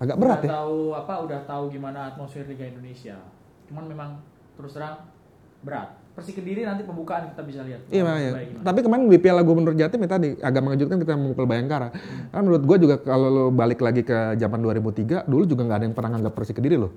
Agak 0.02 0.18
berat 0.18 0.42
udah 0.42 0.50
ya. 0.50 0.52
tahu 0.58 0.78
apa 0.98 1.14
udah 1.30 1.40
tahu 1.46 1.64
gimana 1.70 2.10
atmosfer 2.10 2.50
Liga 2.50 2.66
Indonesia. 2.66 3.22
Cuman 3.70 3.86
memang 3.86 4.10
terus 4.58 4.74
terang 4.74 5.14
berat. 5.62 6.01
Persik 6.12 6.44
Kediri 6.44 6.68
nanti 6.68 6.84
pembukaan 6.84 7.32
kita 7.32 7.42
bisa 7.48 7.64
lihat. 7.64 7.88
Iya 7.88 8.04
makanya. 8.04 8.32
Tapi 8.68 8.80
kemarin 8.84 9.04
di 9.08 9.16
Piala 9.16 9.42
Gubernur 9.48 9.72
Jatim 9.72 10.04
ya 10.04 10.10
tadi 10.12 10.36
agak 10.44 10.62
mengejutkan 10.62 11.00
kita 11.00 11.16
memukul 11.16 11.48
Bayangkara. 11.48 11.96
Karena 12.30 12.42
menurut 12.44 12.64
gua 12.68 12.78
juga 12.78 12.96
kalau 13.00 13.28
lo 13.32 13.44
balik 13.48 13.80
lagi 13.80 14.04
ke 14.04 14.36
zaman 14.36 14.60
2003, 14.60 15.24
dulu 15.24 15.44
juga 15.48 15.64
nggak 15.64 15.78
ada 15.80 15.86
yang 15.88 15.96
pernah 15.96 16.10
nganggap 16.20 16.34
Persik 16.36 16.60
Kediri 16.60 16.76
loh. 16.76 16.92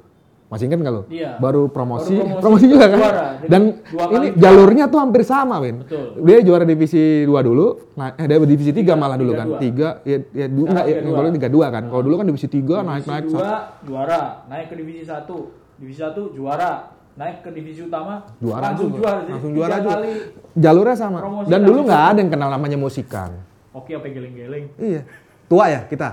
Masih 0.51 0.67
ingat 0.69 0.83
nggak 0.83 0.95
lo? 0.95 1.03
Iya. 1.09 1.41
Baru 1.41 1.71
promosi, 1.73 2.15
Baru 2.15 2.27
promosi, 2.27 2.43
promosi 2.43 2.67
juga 2.69 2.87
kan. 2.91 2.99
juara. 3.01 3.25
Dan 3.49 3.63
ini 3.81 3.97
kali 4.13 4.27
jalurnya 4.37 4.85
tuh 4.93 4.99
hampir 5.01 5.23
sama, 5.25 5.57
Win. 5.63 5.87
Betul. 5.87 6.21
Dia 6.21 6.39
juara 6.45 6.65
divisi 6.69 7.25
2 7.25 7.33
dulu, 7.43 7.67
nah 7.97 8.13
eh 8.19 8.27
dia 8.29 8.39
divisi 8.43 8.71
3 8.71 8.93
malah 8.99 9.17
dulu 9.17 9.33
Liga 9.33 9.41
kan. 9.41 9.47
dua. 9.49 9.59
3 10.05 10.05
ya 10.05 10.17
ya 10.31 10.47
du, 10.51 10.69
Sekarang 10.69 10.75
enggak 10.75 10.85
ya, 10.85 10.95
kalau 11.01 11.31
Liga 11.33 11.49
2 11.49 11.75
kan. 11.75 11.83
Kalau 11.89 12.03
dulu 12.05 12.15
kan 12.21 12.27
divisi 12.29 12.47
3 12.51 12.83
naik-naik 12.83 13.25
Divisi 13.25 13.41
2 13.41 13.89
juara, 13.89 14.21
naik 14.47 14.67
ke 14.69 14.75
divisi 14.77 15.03
1. 15.07 15.81
Divisi 15.81 16.01
1 16.03 16.37
juara, 16.37 16.71
naik 17.15 17.37
ke 17.41 17.51
divisi 17.51 17.81
utama 17.81 18.27
Juara 18.37 18.63
langsung 18.69 18.91
juga. 18.91 18.99
juara. 19.01 19.19
Jadi 19.21 19.33
Langsung 19.33 19.53
juara 19.55 19.77
juga. 19.79 19.91
kali. 19.95 20.11
jalurnya 20.55 20.97
sama. 20.97 21.19
Promosi 21.21 21.49
Dan 21.49 21.61
dulu 21.63 21.81
nggak 21.85 22.03
ada 22.05 22.19
yang 22.19 22.31
kenal 22.31 22.49
namanya 22.49 22.77
musikan. 22.77 23.31
Oke, 23.71 23.91
apa 23.93 24.07
geleng-geleng. 24.07 24.67
Iya. 24.77 25.03
Tua 25.45 25.65
ya 25.69 25.81
kita. 25.85 26.09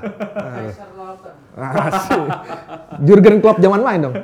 Asik. 1.58 2.26
Jurgen 3.02 3.38
Klopp 3.40 3.60
zaman 3.60 3.82
main 3.82 4.00
dong. 4.02 4.16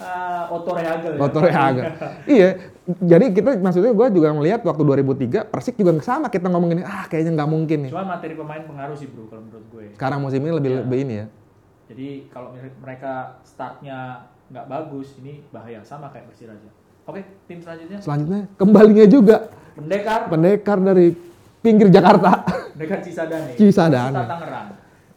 Ah, 0.00 0.48
Otto 0.48 0.72
Rehagel. 0.72 1.12
ya. 1.12 1.60
Agak. 1.60 1.86
iya. 2.24 2.50
Jadi 2.90 3.30
kita 3.30 3.54
maksudnya 3.56 3.92
gue 3.92 4.06
juga 4.10 4.32
ngelihat 4.32 4.60
waktu 4.60 4.82
2003 4.82 5.46
Persik 5.46 5.76
juga 5.76 5.94
sama 6.00 6.26
kita 6.26 6.48
ngomongin 6.48 6.82
ah 6.82 7.06
kayaknya 7.06 7.36
nggak 7.36 7.48
mungkin 7.48 7.78
nih. 7.86 7.90
Cuma 7.92 8.02
materi 8.08 8.34
pemain 8.34 8.60
pengaruh 8.60 8.96
sih, 8.96 9.06
Bro, 9.06 9.28
kalau 9.28 9.44
menurut 9.44 9.66
gue. 9.70 9.84
Sekarang 9.94 10.18
musim 10.18 10.40
ini 10.40 10.50
lebih 10.50 10.70
Iya. 10.70 10.80
lebih 10.82 10.98
ini 10.98 11.14
ya. 11.14 11.26
Jadi 11.86 12.08
kalau 12.28 12.48
mere- 12.50 12.78
mereka 12.80 13.12
startnya 13.44 14.26
nggak 14.50 14.66
bagus, 14.66 15.14
ini 15.16 15.46
bahaya 15.48 15.80
sama 15.80 16.10
kayak 16.10 16.26
Persiraja. 16.26 16.68
Oke, 17.02 17.22
tim 17.44 17.58
selanjutnya 17.58 17.98
Selanjutnya 17.98 18.40
kembalinya 18.54 19.02
juga 19.04 19.50
Pendekar, 19.72 20.26
pendekar 20.26 20.78
dari 20.78 21.14
pinggir 21.58 21.88
Jakarta 21.88 22.44
Pendekar 22.70 22.98
Cisadane. 23.00 23.54
Cisadane. 23.54 24.10
Persita 24.10 24.26
Tangerang. 24.28 24.68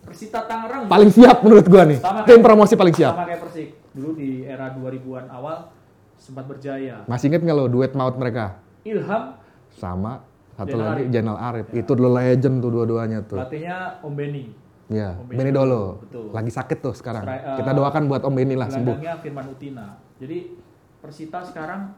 Persita 0.04 0.40
Tangerang 0.46 0.84
paling 0.86 1.10
siap 1.10 1.38
menurut 1.42 1.66
gua 1.66 1.84
nih. 1.84 1.98
Sama 1.98 2.22
Tim 2.22 2.30
kayak- 2.32 2.44
promosi 2.44 2.74
paling 2.74 2.96
siap. 2.96 3.14
sama 3.14 3.26
kayak 3.26 3.42
Persik. 3.42 3.70
dulu 3.94 4.10
di 4.16 4.30
era 4.42 4.70
2000-an 4.72 5.30
awal 5.30 5.70
sempat 6.16 6.46
berjaya. 6.46 7.06
Masih 7.06 7.30
inget 7.30 7.42
nggak 7.42 7.54
lo 7.56 7.66
duet 7.68 7.94
maut 7.94 8.16
mereka? 8.16 8.58
Ilham 8.84 9.38
Sama 9.72 10.22
satu 10.54 10.70
Zainal 10.72 10.86
lagi 10.88 11.02
Arif. 11.04 11.12
Jainal 11.12 11.38
Arif. 11.40 11.66
Itu 11.72 11.92
dulu 11.94 12.10
legend 12.12 12.56
tuh 12.58 12.70
dua-duanya 12.70 13.20
tuh. 13.22 13.38
pelatihnya 13.38 13.78
Om 14.02 14.14
Beni. 14.14 14.44
Iya, 14.94 15.10
Om 15.18 15.26
Benny 15.26 15.50
Dolo. 15.50 16.06
betul. 16.06 16.30
Lagi 16.30 16.52
sakit 16.54 16.78
tuh 16.78 16.94
sekarang. 16.94 17.26
Stri- 17.26 17.42
eh, 17.42 17.58
Kita 17.58 17.72
doakan 17.74 18.04
buat 18.06 18.22
Om 18.22 18.34
Benny 18.38 18.54
lah 18.54 18.70
sembuh. 18.70 18.96
Firman 19.26 19.46
Utina. 19.50 19.98
Jadi 20.22 20.54
Persita 21.02 21.42
sekarang 21.44 21.92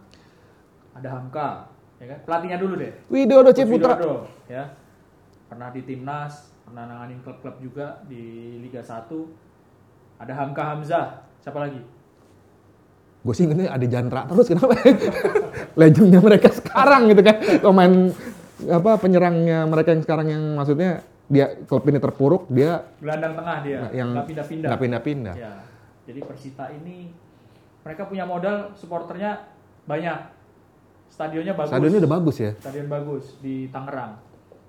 ada 0.95 1.08
Hamka, 1.12 1.69
ya 1.99 2.15
kan? 2.15 2.19
Pelatihnya 2.23 2.58
dulu 2.58 2.73
deh. 2.79 2.91
Widodo 3.12 3.51
Ciputra. 3.51 3.99
Widodo, 3.99 4.13
ya. 4.47 4.73
Pernah 5.45 5.69
di 5.69 5.86
timnas, 5.86 6.55
pernah 6.65 6.89
nanganin 6.89 7.21
klub-klub 7.21 7.62
juga 7.62 8.01
di 8.08 8.55
Liga 8.63 8.81
1. 8.81 9.29
Ada 10.17 10.34
Hamka 10.34 10.63
Hamzah, 10.63 11.27
siapa 11.43 11.60
lagi? 11.60 11.84
Gue 13.21 13.34
sih 13.34 13.45
ingetnya 13.45 13.73
ada 13.73 13.86
Jantra 13.86 14.21
terus 14.25 14.47
kenapa? 14.49 14.73
Legendnya 15.81 16.21
mereka 16.23 16.49
sekarang 16.49 17.10
gitu 17.12 17.21
kan. 17.21 17.36
Pemain 17.62 17.93
apa 18.65 18.91
penyerangnya 18.97 19.67
mereka 19.67 19.91
yang 19.91 20.01
sekarang 20.01 20.27
yang 20.31 20.43
maksudnya 20.55 21.03
dia 21.25 21.57
klub 21.65 21.81
ini 21.89 21.97
terpuruk 21.97 22.45
dia 22.53 22.85
Gelandang 23.01 23.33
tengah 23.33 23.57
dia, 23.65 23.79
yang 23.89 24.13
nggak 24.13 24.27
pindah-pindah. 24.29 24.69
nggak 24.69 24.81
pindah-pindah. 24.81 25.35
Ya. 25.35 25.53
Jadi 26.05 26.19
Persita 26.21 26.69
ini 26.69 27.09
mereka 27.81 28.05
punya 28.05 28.25
modal 28.29 28.73
supporternya 28.77 29.45
banyak. 29.89 30.33
Stadionnya 31.09 31.53
bagus. 31.53 31.71
Stadionnya 31.73 31.99
udah 32.01 32.13
bagus 32.17 32.35
ya. 32.41 32.51
Stadion 32.57 32.88
bagus 32.89 33.25
di 33.41 33.69
Tangerang. 33.69 34.21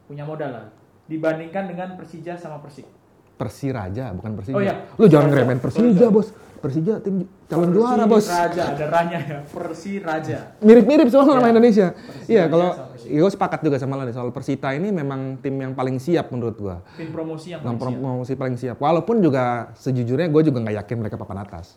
Punya 0.09 0.25
modal 0.25 0.51
lah. 0.53 0.67
Dibandingkan 1.09 1.69
dengan 1.69 1.89
Persija 1.97 2.37
sama 2.37 2.61
Persik. 2.65 2.89
Persiraja 3.37 4.11
bukan 4.13 4.33
Persija. 4.35 4.57
Oh 4.57 4.63
iya. 4.63 4.75
Lu 4.97 5.07
jangan 5.07 5.29
Persiraja. 5.29 5.29
ngeremen 5.29 5.59
Persija, 5.61 6.07
Bos. 6.09 6.29
Persija 6.57 6.95
tim 6.99 7.15
calon 7.47 7.71
juara, 7.71 8.09
Bos. 8.09 8.25
Raja, 8.27 8.73
ada 8.73 8.87
ranya 8.89 9.19
ya. 9.21 9.39
Persi 9.45 10.01
Raja. 10.01 10.57
Mirip-mirip 10.59 11.07
soalnya 11.07 11.37
nama 11.37 11.45
Iya. 11.45 11.53
Indonesia. 11.53 11.87
Persiraja 11.93 12.27
Iya, 12.27 12.45
kalau 12.49 12.69
gue 13.07 13.31
sepakat 13.31 13.61
juga 13.61 13.77
sama 13.77 13.95
lo 13.95 14.03
nih 14.03 14.17
soal 14.17 14.33
Persita 14.33 14.73
ini 14.73 14.89
memang 14.91 15.37
tim 15.39 15.53
yang 15.55 15.77
paling 15.77 16.01
siap 16.01 16.33
menurut 16.33 16.57
gua. 16.57 16.77
Tim 16.97 17.13
promosi 17.13 17.53
yang 17.53 17.61
paling 17.61 17.77
siap. 17.77 18.01
promosi 18.03 18.33
paling 18.35 18.57
siap. 18.57 18.77
Walaupun 18.81 19.21
juga 19.21 19.71
sejujurnya 19.77 20.27
gue 20.27 20.43
juga 20.43 20.59
nggak 20.59 20.77
yakin 20.83 20.97
mereka 20.97 21.15
papan 21.15 21.45
atas. 21.45 21.77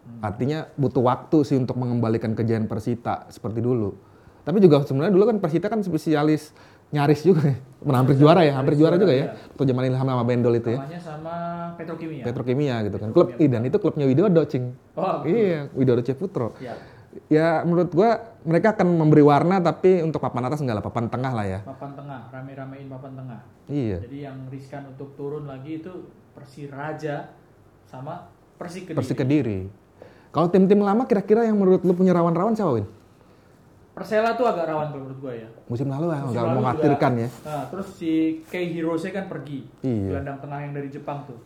Hmm. 0.00 0.24
Artinya 0.24 0.70
butuh 0.72 1.02
waktu 1.04 1.38
sih 1.44 1.58
untuk 1.58 1.76
mengembalikan 1.76 2.32
kejayaan 2.32 2.64
Persita 2.64 3.26
seperti 3.28 3.60
dulu. 3.60 3.92
Tapi 4.40 4.56
juga 4.56 4.80
sebenarnya 4.80 5.12
dulu 5.12 5.26
kan 5.26 5.36
Persita 5.36 5.68
kan 5.68 5.84
spesialis 5.84 6.54
nyaris 6.90 7.20
juga 7.22 7.42
ya. 7.54 7.56
Hampir 7.80 8.20
juara 8.20 8.44
ya, 8.44 8.52
hampir 8.60 8.76
juara 8.76 9.00
juga 9.00 9.14
ya. 9.16 9.32
Waktu 9.56 9.72
zaman 9.72 9.84
Ilham 9.88 10.04
sama 10.04 10.24
Bendol 10.28 10.54
itu 10.60 10.68
ya. 10.76 10.84
Namanya 10.84 11.00
sama 11.00 11.34
Petrokimia. 11.80 12.24
Petrokimia 12.28 12.74
gitu 12.84 12.96
kan. 13.00 13.08
Klub 13.16 13.28
dan 13.40 13.62
itu 13.64 13.76
klubnya 13.80 14.04
Widodo, 14.04 14.42
Cing. 14.44 14.76
oh, 15.00 15.24
Iya, 15.24 15.72
Widodo 15.72 16.04
Ciputro. 16.04 16.52
ya. 16.60 16.76
Ya 17.26 17.66
menurut 17.66 17.90
gua 17.90 18.38
mereka 18.46 18.70
akan 18.70 18.86
memberi 18.94 19.24
warna 19.26 19.58
tapi 19.58 19.98
untuk 19.98 20.22
papan 20.22 20.46
atas 20.46 20.62
enggak 20.62 20.78
lah, 20.78 20.84
papan 20.84 21.10
tengah 21.10 21.32
lah 21.34 21.46
ya. 21.48 21.58
Papan 21.66 21.90
tengah, 21.98 22.20
rame-ramein 22.30 22.86
papan 22.86 23.12
tengah. 23.18 23.40
Iya. 23.66 23.98
Jadi 24.06 24.18
yang 24.22 24.36
riskan 24.46 24.94
untuk 24.94 25.18
turun 25.18 25.48
lagi 25.50 25.82
itu 25.82 25.90
Persiraja 26.36 27.34
sama 27.90 28.30
Persik 28.60 28.92
Kediri. 28.92 28.98
Persik 29.02 29.16
Kediri. 29.18 29.60
Kalau 30.30 30.46
tim-tim 30.46 30.78
lama 30.78 31.02
kira-kira 31.10 31.42
yang 31.42 31.58
menurut 31.58 31.82
lu 31.82 31.90
punya 31.90 32.14
rawan-rawan 32.14 32.54
siapa, 32.54 32.78
Win? 32.78 32.86
Persela 33.90 34.38
tuh 34.38 34.46
agak 34.46 34.70
rawan 34.70 34.86
kalau 34.94 35.02
menurut 35.02 35.18
gua 35.18 35.32
ya. 35.34 35.48
Musim 35.66 35.90
lalu 35.90 36.14
ya, 36.14 36.18
agak 36.22 36.44
mengkhawatirkan 36.54 37.12
ya. 37.18 37.28
Nah, 37.42 37.64
terus 37.68 37.88
si 37.98 38.40
Kei 38.46 38.70
Hirose 38.70 39.10
kan 39.10 39.26
pergi. 39.26 39.66
Iya. 39.82 40.22
Gelandang 40.22 40.38
tengah 40.40 40.58
yang 40.62 40.72
dari 40.72 40.88
Jepang 40.88 41.26
tuh. 41.26 41.38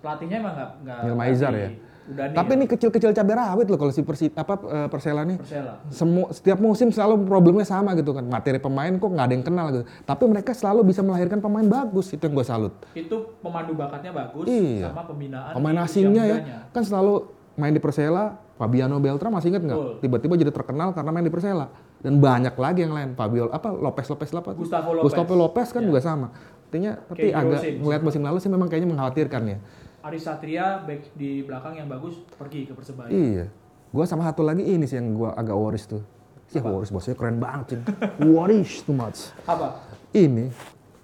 Pelatihnya 0.00 0.40
emang 0.40 0.54
nggak 0.56 0.70
nggak. 0.80 0.98
Maizar 1.12 1.52
ya. 1.52 1.70
Udah 2.10 2.26
Tapi 2.34 2.50
ini 2.58 2.66
kecil-kecil 2.66 3.14
cabai 3.14 3.36
rawit 3.38 3.66
loh 3.70 3.78
kalau 3.78 3.92
si 3.94 4.02
Persi 4.02 4.26
apa 4.32 4.58
eh, 4.66 4.88
Persela 4.90 5.22
nih. 5.22 5.36
Persela. 5.38 5.72
Semua 5.92 6.26
setiap 6.34 6.58
musim 6.58 6.88
selalu 6.90 7.22
problemnya 7.28 7.62
sama 7.62 7.94
gitu 7.94 8.10
kan. 8.16 8.24
Materi 8.26 8.58
pemain 8.58 8.90
kok 8.90 9.06
nggak 9.06 9.26
ada 9.30 9.34
yang 9.36 9.44
kenal 9.46 9.66
gitu. 9.70 9.84
Tapi 10.02 10.24
mereka 10.26 10.50
selalu 10.56 10.90
bisa 10.90 11.04
melahirkan 11.04 11.38
pemain 11.38 11.62
bagus. 11.62 12.10
Itu 12.10 12.26
yang 12.26 12.34
gue 12.34 12.46
salut. 12.48 12.74
Itu 12.96 13.38
pemandu 13.44 13.76
bakatnya 13.78 14.10
bagus 14.10 14.48
Iya. 14.48 14.90
sama 14.90 15.06
pembinaan. 15.06 15.52
Pemain 15.54 15.78
asingnya 15.84 16.24
ya 16.26 16.36
kan 16.72 16.82
selalu 16.82 17.30
main 17.54 17.76
di 17.76 17.78
Persela. 17.78 18.40
Fabiano 18.60 19.00
Beltra 19.00 19.32
masih 19.32 19.48
inget 19.48 19.64
nggak? 19.64 20.04
Tiba-tiba 20.04 20.36
jadi 20.36 20.52
terkenal 20.52 20.92
karena 20.92 21.08
main 21.08 21.24
di 21.24 21.32
Persela. 21.32 21.72
Dan 21.96 22.20
banyak 22.20 22.52
lagi 22.52 22.84
yang 22.84 22.92
lain. 22.92 23.16
Fabio 23.16 23.48
apa 23.48 23.72
Lopez 23.72 24.04
Lopez 24.04 24.28
apa? 24.36 24.52
Gustavo 24.52 24.92
Lopez. 24.92 25.04
Gustavo 25.08 25.32
Lopez 25.32 25.68
kan 25.70 25.80
Ya. 25.80 25.88
juga 25.88 26.00
sama. 26.04 26.28
Artinya 26.68 27.00
tapi 27.00 27.32
Kayak 27.32 27.40
agak 27.40 27.60
ngeliat 27.80 28.02
musim 28.04 28.20
lalu 28.20 28.36
sih 28.36 28.46
memang 28.46 28.68
kayaknya 28.68 28.92
mengkhawatirkan 28.92 29.42
ya. 29.48 29.58
Aris 30.00 30.22
Satria 30.22 30.84
back 30.84 31.08
di 31.12 31.40
belakang 31.40 31.72
yang 31.74 31.88
bagus 31.88 32.20
pergi 32.36 32.68
ke 32.68 32.76
Persebaya. 32.76 33.08
Iya. 33.08 33.48
Gua 33.88 34.04
sama 34.04 34.22
satu 34.22 34.44
lagi 34.44 34.60
ini 34.62 34.84
sih 34.84 34.94
yang 34.94 35.16
gua 35.16 35.32
agak 35.32 35.56
worries 35.56 35.88
tuh. 35.88 36.04
Ya 36.52 36.60
worries 36.60 36.92
bosnya 36.92 37.16
keren 37.16 37.40
banget 37.40 37.64
cing. 37.72 37.82
worries 38.28 38.84
too 38.84 38.92
much. 38.92 39.32
Apa? 39.46 39.80
Ini 40.10 40.52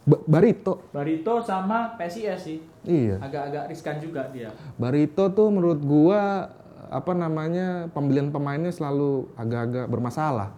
Ba- 0.02 0.22
Barito. 0.22 0.86
Barito 0.92 1.40
sama 1.40 1.96
PSIS 1.96 2.38
sih. 2.38 2.58
Iya. 2.84 3.18
Agak-agak 3.18 3.64
riskan 3.66 3.96
juga 3.98 4.28
dia. 4.28 4.52
Barito 4.76 5.26
tuh 5.28 5.48
menurut 5.48 5.80
gua 5.80 6.52
apa 6.88 7.12
namanya 7.12 7.66
pembelian 7.90 8.28
pemainnya 8.28 8.70
selalu 8.70 9.30
agak-agak 9.34 9.86
bermasalah 9.86 10.48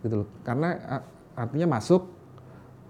gitu 0.00 0.22
loh. 0.22 0.28
Karena 0.40 1.00
artinya 1.32 1.76
masuk 1.76 2.08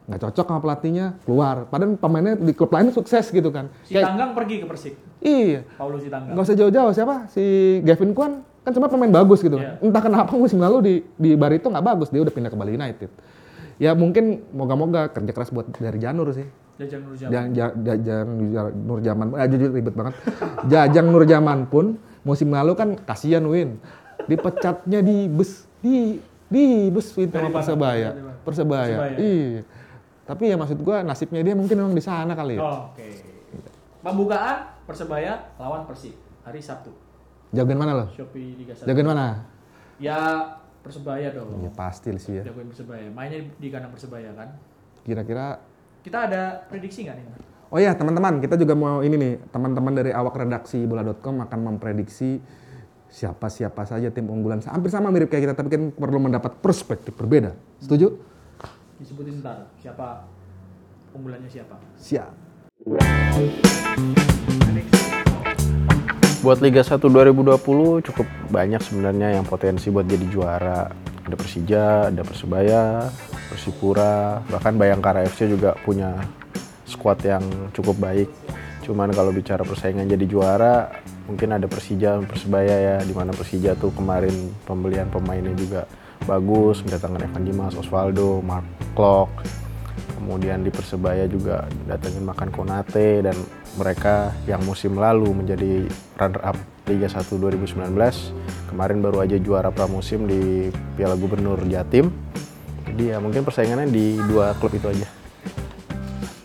nggak 0.07 0.21
cocok 0.23 0.47
sama 0.47 0.61
pelatihnya 0.61 1.07
keluar. 1.23 1.67
Padahal 1.67 1.95
pemainnya 1.95 2.35
di 2.35 2.53
klub 2.53 2.71
lain 2.71 2.91
sukses 2.91 3.27
gitu 3.27 3.51
kan. 3.51 3.67
Si 3.83 3.91
Kayak, 3.91 4.15
Tanggang 4.15 4.31
pergi 4.33 4.57
ke 4.63 4.67
Persik. 4.67 4.95
iya. 5.19 5.67
Paulus 5.75 6.01
si 6.01 6.09
Tanggang. 6.09 6.33
nggak 6.33 6.47
usah 6.47 6.57
jauh-jauh 6.57 6.93
siapa 6.93 7.17
si 7.27 7.43
Gavin 7.83 8.13
Kwan 8.13 8.33
kan 8.63 8.71
cuma 8.71 8.87
pemain 8.87 9.11
bagus 9.13 9.39
gitu 9.41 9.55
Iya. 9.57 9.79
entah 9.79 10.03
kenapa 10.03 10.35
musim 10.35 10.59
lalu 10.59 10.77
di 10.83 10.95
di 11.17 11.31
Barito 11.35 11.67
nggak 11.67 11.83
bagus 11.85 12.11
dia 12.11 12.19
udah 12.19 12.31
pindah 12.31 12.51
ke 12.51 12.59
Bali 12.59 12.75
United 12.75 13.11
ya 13.79 13.95
mungkin 13.95 14.43
moga-moga 14.51 15.07
kerja 15.07 15.31
keras 15.31 15.51
buat 15.51 15.71
dari 15.71 15.99
Janur 15.99 16.31
sih 16.31 16.47
Jajang 16.77 17.03
Nurjaman. 17.05 17.55
Jajang 17.83 18.27
Nur 18.75 18.99
Jaman 19.01 19.27
ah, 19.33 19.47
jujur 19.47 19.71
ribet 19.71 19.95
banget 19.95 20.15
Jajang 20.73 21.07
Nur 21.09 21.23
Jaman 21.25 21.67
pun 21.67 21.95
musim 22.27 22.51
lalu 22.51 22.75
kan 22.75 22.99
kasihan 22.99 23.47
Win 23.47 23.79
dipecatnya 24.27 24.99
di 25.01 25.31
bus 25.31 25.63
di 25.79 26.19
di 26.47 26.65
bus 26.91 27.15
Win 27.15 27.31
sama? 27.31 27.55
Persebaya? 27.55 28.11
Persebaya 28.43 28.97
Persebaya. 28.99 29.17
iya 29.17 29.63
tapi 30.27 30.51
ya 30.51 30.59
maksud 30.59 30.79
gua 30.79 31.01
nasibnya 31.01 31.39
dia 31.41 31.55
mungkin 31.55 31.79
memang 31.79 31.95
di 31.95 32.03
sana 32.03 32.35
kali 32.35 32.59
ya 32.59 32.61
Oh, 32.61 32.91
Oke. 32.91 33.07
Pembukaan 34.03 34.75
Persebaya 34.83 35.55
lawan 35.57 35.83
Persik 35.85 36.15
hari 36.43 36.59
Sabtu. 36.59 36.91
jagoan 37.51 37.75
mana 37.77 37.95
lo 37.95 38.07
Shopee 38.11 38.55
Liga 38.55 38.75
1. 38.75 38.83
jagoan 38.85 39.07
mana 39.09 39.27
Ya 39.97 40.19
Persebaya 40.83 41.31
dong. 41.31 41.51
ya 41.59 41.71
pasti 41.73 42.11
sih 42.17 42.39
ya 42.39 42.43
Jagoin 42.45 42.67
Persebaya. 42.67 43.07
Mainnya 43.09 43.47
di 43.53 43.69
kandang 43.69 43.91
Persebaya 43.91 44.31
kan. 44.33 44.51
kira-kira 45.03 45.59
Kita 46.03 46.27
ada 46.27 46.63
prediksi 46.67 47.03
nggak 47.03 47.17
nih? 47.17 47.27
Oh 47.67 47.83
ya 47.83 47.99
teman-teman, 47.99 48.39
kita 48.39 48.55
juga 48.55 48.79
mau 48.79 49.03
ini 49.03 49.19
nih, 49.19 49.35
teman-teman 49.51 49.91
dari 49.91 50.15
awak 50.15 50.39
redaksi 50.39 50.87
bola.com 50.87 51.43
akan 51.43 51.59
memprediksi 51.67 52.39
siapa-siapa 53.11 53.83
saja 53.83 54.07
tim 54.15 54.31
unggulan. 54.31 54.63
Hampir 54.63 54.87
sama 54.95 55.11
mirip 55.11 55.27
kayak 55.27 55.51
kita, 55.51 55.55
tapi 55.59 55.75
kan 55.75 55.91
perlu 55.91 56.23
mendapat 56.23 56.63
perspektif 56.63 57.19
berbeda. 57.19 57.59
Setuju? 57.83 58.23
Disebutin 59.03 59.43
ntar 59.43 59.67
siapa 59.83 60.31
unggulannya 61.11 61.51
siapa. 61.51 61.75
Siap. 61.99 62.31
Buat 66.47 66.63
Liga 66.63 66.87
1 66.87 67.03
2020 67.03 68.07
cukup 68.07 68.27
banyak 68.47 68.79
sebenarnya 68.79 69.35
yang 69.35 69.43
potensi 69.43 69.91
buat 69.91 70.07
jadi 70.07 70.27
juara. 70.31 70.95
Ada 71.27 71.35
Persija, 71.35 72.15
ada 72.15 72.23
Persebaya, 72.23 73.11
Persipura, 73.51 74.39
bahkan 74.47 74.79
Bayangkara 74.79 75.27
FC 75.27 75.51
juga 75.51 75.75
punya 75.83 76.15
skuad 76.87 77.19
yang 77.27 77.43
cukup 77.75 77.99
baik. 77.99 78.31
Cuman 78.87 79.11
kalau 79.11 79.35
bicara 79.35 79.67
persaingan 79.67 80.07
jadi 80.07 80.25
juara, 80.31 81.03
mungkin 81.27 81.59
ada 81.59 81.67
Persija, 81.67 82.23
Persebaya 82.23 82.77
ya, 82.79 82.97
di 83.03 83.11
mana 83.11 83.35
Persija 83.35 83.75
tuh 83.75 83.91
kemarin 83.91 84.55
pembelian 84.63 85.11
pemainnya 85.11 85.53
juga 85.59 85.91
bagus, 86.25 86.87
mendatangkan 86.87 87.27
Evan 87.27 87.43
Dimas, 87.43 87.75
Osvaldo, 87.75 88.39
Mark 88.47 88.65
Klok, 88.95 89.31
kemudian 90.17 90.63
di 90.63 90.71
Persebaya 90.71 91.27
juga 91.27 91.67
datengin 91.91 92.23
makan 92.23 92.55
Konate 92.55 93.27
dan 93.27 93.37
mereka 93.75 94.31
yang 94.47 94.63
musim 94.63 94.95
lalu 94.95 95.35
menjadi 95.35 95.91
runner 96.17 96.43
up 96.47 96.57
Liga 96.87 97.11
1 97.11 97.27
2019 97.27 97.91
kemarin 98.71 99.03
baru 99.03 99.27
aja 99.27 99.37
juara 99.43 99.75
pramusim 99.75 100.31
di 100.31 100.71
Piala 100.95 101.19
Gubernur 101.19 101.59
Jatim. 101.67 102.15
Jadi 102.87 103.11
ya 103.11 103.19
mungkin 103.19 103.43
persaingannya 103.43 103.91
di 103.91 104.15
dua 104.31 104.55
klub 104.57 104.71
itu 104.71 104.87
aja 104.87 105.16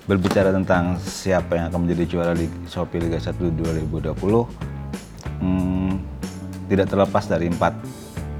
berbicara 0.09 0.49
tentang 0.49 0.97
siapa 1.01 1.57
yang 1.57 1.65
akan 1.69 1.85
menjadi 1.85 2.03
juara 2.09 2.33
di 2.33 2.49
Shopee 2.65 3.01
Liga 3.01 3.21
1 3.21 3.37
2020 3.37 4.11
hmm, 5.41 5.93
tidak 6.71 6.87
terlepas 6.89 7.23
dari 7.29 7.51
empat 7.51 7.73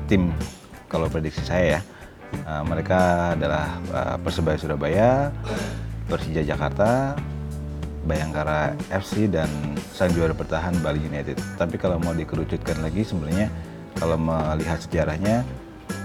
tim 0.10 0.34
kalau 0.90 1.08
prediksi 1.08 1.46
saya 1.46 1.80
ya 1.80 1.82
Uh, 2.32 2.64
mereka 2.64 3.32
adalah 3.36 3.76
uh, 3.92 4.16
Persebaya 4.24 4.56
Surabaya, 4.56 5.36
Persija 6.08 6.48
Jakarta, 6.48 7.16
Bayangkara 8.08 8.74
FC 8.90 9.30
dan 9.30 9.48
sang 9.94 10.10
juara 10.16 10.34
bertahan 10.34 10.74
Bali 10.82 11.04
United. 11.06 11.38
Tapi 11.60 11.78
kalau 11.78 12.02
mau 12.02 12.16
dikerucutkan 12.16 12.82
lagi 12.82 13.06
sebenarnya 13.06 13.52
kalau 14.00 14.18
melihat 14.18 14.82
sejarahnya 14.82 15.46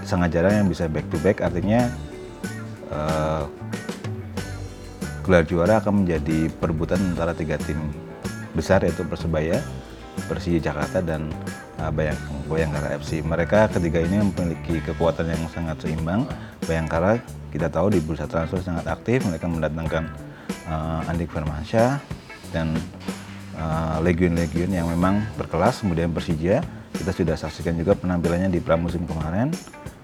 sangat 0.05 0.35
jarang 0.35 0.61
yang 0.61 0.67
bisa 0.69 0.85
back 0.85 1.07
to 1.09 1.17
back 1.25 1.41
artinya 1.41 1.89
eh, 2.91 3.43
gelar 5.27 5.43
juara 5.43 5.83
akan 5.83 6.07
menjadi 6.07 6.47
perebutan 6.55 7.03
antara 7.11 7.35
tiga 7.35 7.59
tim 7.59 7.75
besar 8.55 8.79
yaitu 8.87 9.03
Persebaya, 9.03 9.59
Persija 10.31 10.71
Jakarta 10.71 11.03
dan 11.03 11.27
uh, 11.83 11.91
Bayang 11.91 12.17
Bayangkara 12.47 12.95
FC. 12.95 13.19
Mereka 13.19 13.67
ketiga 13.75 13.99
ini 13.99 14.23
memiliki 14.23 14.79
kekuatan 14.87 15.27
yang 15.27 15.43
sangat 15.51 15.83
seimbang. 15.83 16.23
Bayangkara 16.63 17.19
kita 17.51 17.67
tahu 17.67 17.91
di 17.91 17.99
bursa 17.99 18.23
transfer 18.25 18.63
sangat 18.63 18.87
aktif, 18.87 19.27
mereka 19.27 19.51
mendatangkan 19.51 20.07
uh, 20.71 21.11
Andik 21.11 21.27
Firmansyah 21.29 21.99
dan 22.55 22.79
uh, 23.59 23.99
legion-legion 23.99 24.71
yang 24.71 24.87
memang 24.87 25.27
berkelas. 25.35 25.83
Kemudian 25.83 26.15
Persija 26.15 26.63
kita 26.95 27.11
sudah 27.11 27.35
saksikan 27.35 27.75
juga 27.75 27.93
penampilannya 27.99 28.47
di 28.47 28.63
pramusim 28.63 29.03
kemarin. 29.03 29.51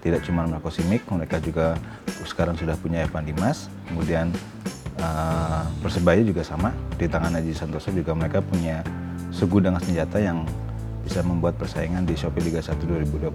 Tidak 0.04 0.20
cuma 0.28 0.44
Marco 0.44 0.68
Simic, 0.68 1.08
mereka 1.08 1.40
juga 1.40 1.80
sekarang 2.28 2.60
sudah 2.60 2.76
punya 2.76 3.08
Evan 3.08 3.24
Dimas. 3.24 3.72
Kemudian 3.88 4.36
uh, 4.98 5.62
Persebaya 5.80 6.20
juga 6.20 6.40
sama 6.40 6.70
di 6.94 7.06
tangan 7.06 7.34
Aji 7.34 7.52
Santoso 7.52 7.90
juga 7.90 8.12
mereka 8.12 8.40
punya 8.40 8.80
segudang 9.28 9.76
senjata 9.78 10.16
yang 10.16 10.46
bisa 11.02 11.20
membuat 11.20 11.56
persaingan 11.56 12.02
di 12.02 12.16
Shopee 12.16 12.40
Liga 12.40 12.58
1 12.58 12.80
2020 12.80 13.28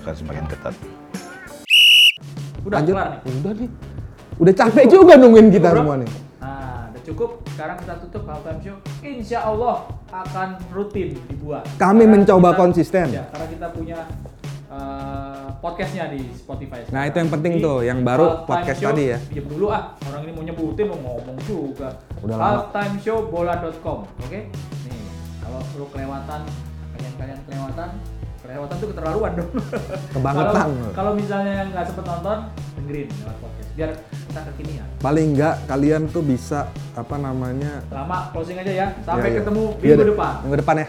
akan 0.00 0.14
semakin 0.16 0.44
ketat. 0.48 0.74
Udah 2.64 2.80
Lanjut. 2.80 2.94
kelar 2.96 3.08
nih. 3.10 3.20
Udah 3.40 3.52
nih. 3.56 3.70
Udah 4.40 4.54
capek 4.56 4.84
juga 4.88 5.12
nungguin 5.16 5.48
kita 5.48 5.68
Bro. 5.68 5.78
semua 5.84 5.96
nih. 6.00 6.10
Nah, 6.40 6.88
udah 6.88 7.02
cukup. 7.04 7.30
Sekarang 7.52 7.76
kita 7.76 7.94
tutup 8.00 8.22
halftime 8.24 8.60
show. 8.64 8.76
Insya 9.00 9.38
Allah 9.44 9.84
akan 10.08 10.48
rutin 10.72 11.12
dibuat. 11.28 11.68
Kami 11.76 12.04
Karena 12.04 12.12
mencoba 12.16 12.48
kita- 12.52 12.60
konsisten. 12.60 13.06
Ya, 13.12 13.24
karena 13.28 13.46
kita 13.52 13.66
punya 13.72 13.98
uh, 14.70 15.46
podcastnya 15.58 16.08
di 16.08 16.30
Spotify. 16.32 16.80
Nah, 16.80 16.86
sekarang. 16.88 17.06
itu 17.06 17.16
yang 17.18 17.30
penting 17.30 17.52
Jadi, 17.58 17.66
tuh, 17.66 17.78
yang 17.82 17.98
baru 18.00 18.24
Halftime 18.24 18.48
podcast 18.48 18.78
Show, 18.78 18.88
tadi 18.88 19.04
ya. 19.04 19.18
Diam 19.28 19.46
dulu 19.46 19.66
ah, 19.68 19.82
orang 20.06 20.20
ini 20.24 20.32
mau 20.32 20.42
nyebutin 20.42 20.86
mau 20.86 20.98
ngomong 20.98 21.36
juga. 21.42 21.88
Udah 22.22 22.36
lama. 22.36 22.46
Halftimeshowbola.com, 22.64 23.98
oke? 24.06 24.40
Nih, 24.86 25.00
kalau 25.40 25.60
lu 25.76 25.86
kelewatan, 25.90 26.40
kalian-kalian 26.94 27.38
kelewatan, 27.44 27.88
kelewatan 28.40 28.74
tuh 28.78 28.88
keterlaluan 28.88 29.32
dong. 29.36 29.50
Kebangetan. 30.14 30.68
Kalau- 30.94 31.14
misalnya 31.14 31.52
yang 31.60 31.68
nggak 31.70 31.84
sempet 31.86 32.04
nonton, 32.06 32.38
dengerin 32.78 33.08
lewat 33.20 33.36
podcast. 33.38 33.68
Biar 33.74 33.90
kita 34.30 34.40
kekinian. 34.52 34.86
Paling 35.00 35.26
enggak 35.32 35.54
kalian 35.64 36.02
tuh 36.10 36.22
bisa 36.22 36.68
apa 36.92 37.16
namanya? 37.16 37.80
Lama 37.88 38.30
closing 38.30 38.58
aja 38.58 38.72
ya. 38.72 38.86
Sampai 39.02 39.32
Ya, 39.32 39.34
ya. 39.34 39.38
ketemu 39.42 39.62
Iya 39.80 39.94
minggu 39.94 40.02
deh. 40.02 40.10
depan. 40.14 40.32
Minggu 40.46 40.58
depan 40.60 40.76
ya. 40.78 40.88